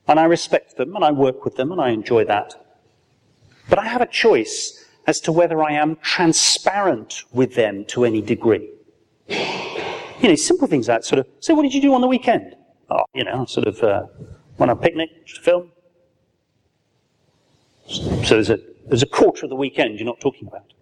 and 0.06 0.18
I 0.18 0.24
respect 0.24 0.78
them, 0.78 0.96
and 0.96 1.04
I 1.04 1.10
work 1.10 1.44
with 1.44 1.56
them, 1.56 1.70
and 1.70 1.82
I 1.82 1.90
enjoy 1.90 2.24
that. 2.24 2.54
But 3.68 3.78
I 3.78 3.84
have 3.84 4.00
a 4.00 4.06
choice 4.06 4.86
as 5.06 5.20
to 5.20 5.30
whether 5.30 5.62
I 5.62 5.72
am 5.72 5.96
transparent 5.96 7.24
with 7.30 7.56
them 7.56 7.84
to 7.88 8.06
any 8.06 8.22
degree. 8.22 8.70
You 9.28 10.30
know, 10.30 10.34
simple 10.34 10.66
things 10.66 10.88
like 10.88 11.04
sort 11.04 11.18
of, 11.18 11.26
so 11.40 11.52
what 11.52 11.64
did 11.64 11.74
you 11.74 11.82
do 11.82 11.92
on 11.92 12.00
the 12.00 12.08
weekend? 12.08 12.56
Oh, 12.88 13.04
you 13.14 13.24
know, 13.24 13.44
sort 13.44 13.66
of, 13.66 13.82
uh, 13.82 14.06
went 14.56 14.70
on 14.70 14.78
a 14.78 14.80
picnic, 14.80 15.10
film. 15.42 15.72
So 17.88 18.34
there's 18.34 18.50
a 18.50 18.58
there's 18.86 19.02
a 19.02 19.06
quarter 19.06 19.46
of 19.46 19.50
the 19.50 19.56
weekend 19.56 19.98
you're 19.98 20.06
not 20.06 20.20
talking 20.20 20.48
about. 20.48 20.72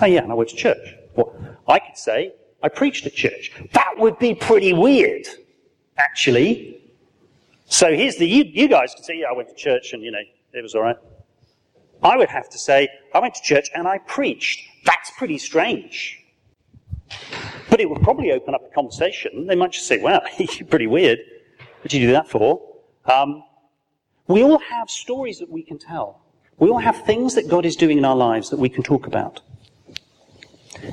Oh 0.00 0.06
yeah, 0.06 0.22
and 0.22 0.30
I 0.30 0.34
went 0.34 0.50
to 0.50 0.56
church. 0.56 0.94
Well, 1.14 1.34
I 1.66 1.78
could 1.78 1.96
say, 1.96 2.32
I 2.62 2.68
preached 2.68 3.06
at 3.06 3.14
church. 3.14 3.52
That 3.72 3.94
would 3.96 4.18
be 4.18 4.34
pretty 4.34 4.72
weird, 4.72 5.26
actually. 5.96 6.80
So 7.66 7.92
here's 7.94 8.16
the, 8.16 8.26
you, 8.26 8.44
you 8.44 8.68
guys 8.68 8.94
can 8.94 9.02
say, 9.02 9.18
yeah, 9.18 9.26
I 9.30 9.32
went 9.32 9.48
to 9.48 9.54
church 9.54 9.92
and, 9.92 10.02
you 10.02 10.10
know, 10.12 10.20
it 10.52 10.62
was 10.62 10.74
alright. 10.74 10.96
I 12.02 12.16
would 12.16 12.28
have 12.28 12.48
to 12.50 12.58
say, 12.58 12.88
I 13.14 13.18
went 13.18 13.34
to 13.34 13.42
church 13.42 13.68
and 13.74 13.88
I 13.88 13.98
preached. 13.98 14.62
That's 14.84 15.10
pretty 15.12 15.38
strange. 15.38 16.22
But 17.68 17.80
it 17.80 17.90
would 17.90 18.02
probably 18.02 18.32
open 18.32 18.54
up 18.54 18.62
a 18.64 18.74
conversation. 18.74 19.46
They 19.46 19.56
might 19.56 19.72
just 19.72 19.86
say, 19.86 19.98
wow, 19.98 20.22
you're 20.38 20.68
pretty 20.68 20.86
weird. 20.86 21.18
What 21.58 21.90
did 21.90 21.94
you 21.94 22.06
do 22.06 22.12
that 22.12 22.28
for? 22.28 22.60
Um, 23.06 23.42
we 24.28 24.42
all 24.42 24.58
have 24.58 24.90
stories 24.90 25.38
that 25.38 25.50
we 25.50 25.62
can 25.62 25.78
tell. 25.78 26.22
We 26.58 26.70
all 26.70 26.78
have 26.78 27.04
things 27.04 27.34
that 27.34 27.48
God 27.48 27.66
is 27.66 27.76
doing 27.76 27.98
in 27.98 28.04
our 28.04 28.16
lives 28.16 28.50
that 28.50 28.58
we 28.58 28.68
can 28.68 28.82
talk 28.82 29.06
about. 29.06 29.40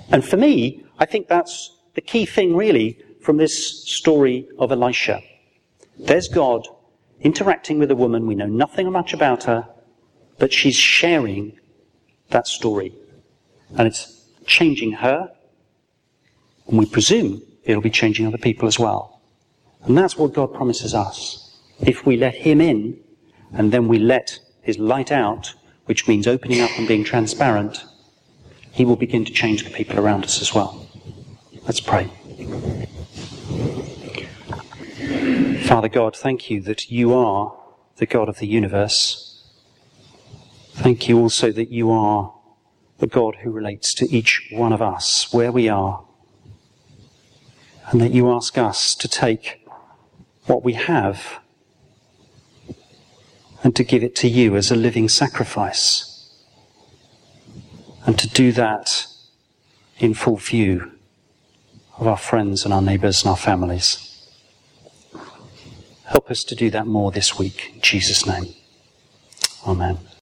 And 0.10 0.24
for 0.24 0.38
me, 0.38 0.86
I 1.00 1.06
think 1.06 1.28
that's 1.28 1.76
the 1.96 2.02
key 2.02 2.26
thing 2.26 2.56
really 2.56 3.00
from 3.22 3.38
this 3.38 3.84
story 3.90 4.48
of 4.60 4.72
Elisha. 4.72 5.22
There's 5.98 6.28
God 6.28 6.68
interacting 7.22 7.80
with 7.80 7.92
a 7.92 7.96
woman. 7.96 8.28
We 8.28 8.36
know 8.36 8.46
nothing 8.46 8.92
much 8.92 9.14
about 9.14 9.46
her, 9.46 9.68
but 10.38 10.52
she's 10.52 10.76
sharing 10.76 11.58
that 12.30 12.48
story. 12.48 12.94
And 13.78 13.88
it's 13.88 14.28
changing 14.46 14.94
her. 14.94 15.32
And 16.68 16.78
we 16.78 16.86
presume 16.86 17.42
it'll 17.64 17.82
be 17.82 17.90
changing 17.90 18.28
other 18.28 18.38
people 18.38 18.68
as 18.68 18.78
well. 18.78 19.22
And 19.84 19.98
that's 19.98 20.18
what 20.18 20.34
God 20.34 20.54
promises 20.54 20.94
us. 20.94 21.58
If 21.80 22.06
we 22.06 22.18
let 22.18 22.36
Him 22.36 22.62
in, 22.62 23.00
and 23.54 23.72
then 23.72 23.88
we 23.88 24.00
let 24.00 24.40
his 24.62 24.78
light 24.80 25.12
out, 25.12 25.54
which 25.86 26.08
means 26.08 26.28
opening 26.28 26.62
up 26.62 26.72
and 26.78 26.88
being 26.88 27.04
transparent, 27.04 27.86
he 28.72 28.86
will 28.86 28.96
begin 28.96 29.24
to 29.26 29.32
change 29.32 29.64
the 29.64 29.70
people 29.70 30.00
around 30.00 30.24
us 30.24 30.42
as 30.42 30.54
well. 30.54 30.88
Let's 31.64 31.80
pray. 31.80 32.10
Father 35.66 35.90
God, 35.90 36.16
thank 36.16 36.50
you 36.50 36.62
that 36.62 36.92
you 36.92 37.14
are 37.14 37.56
the 37.98 38.06
God 38.06 38.28
of 38.30 38.40
the 38.40 38.48
universe. 38.48 39.44
Thank 40.74 41.08
you 41.08 41.20
also 41.20 41.52
that 41.52 41.70
you 41.70 41.92
are 41.92 42.34
the 42.98 43.08
God 43.08 43.38
who 43.44 43.52
relates 43.52 43.94
to 43.96 44.10
each 44.12 44.50
one 44.52 44.74
of 44.74 44.82
us 44.82 45.32
where 45.32 45.52
we 45.52 45.70
are, 45.70 46.04
and 47.90 48.02
that 48.02 48.12
you 48.12 48.32
ask 48.32 48.58
us 48.58 48.96
to 48.96 49.08
take 49.08 49.66
what 50.46 50.64
we 50.64 50.74
have 50.74 51.40
and 53.64 53.76
to 53.76 53.84
give 53.84 54.04
it 54.04 54.16
to 54.18 54.28
you 54.28 54.56
as 54.56 54.70
a 54.70 54.76
living 54.76 55.08
sacrifice, 55.08 56.10
and 58.06 58.20
to 58.20 58.28
do 58.28 58.52
that 58.52 59.08
in 59.98 60.14
full 60.14 60.38
view 60.38 60.92
of 61.98 62.08
our 62.08 62.18
friends 62.18 62.66
and 62.66 62.74
our 62.74 62.82
neighbours 62.82 63.24
and 63.24 63.30
our 63.30 63.38
families. 63.38 64.10
Help 66.06 66.30
us 66.30 66.44
to 66.44 66.56
do 66.56 66.70
that 66.70 66.86
more 66.86 67.12
this 67.12 67.40
week. 67.40 67.72
In 67.74 67.82
Jesus' 67.82 68.26
name. 68.26 68.54
Amen. 69.66 69.98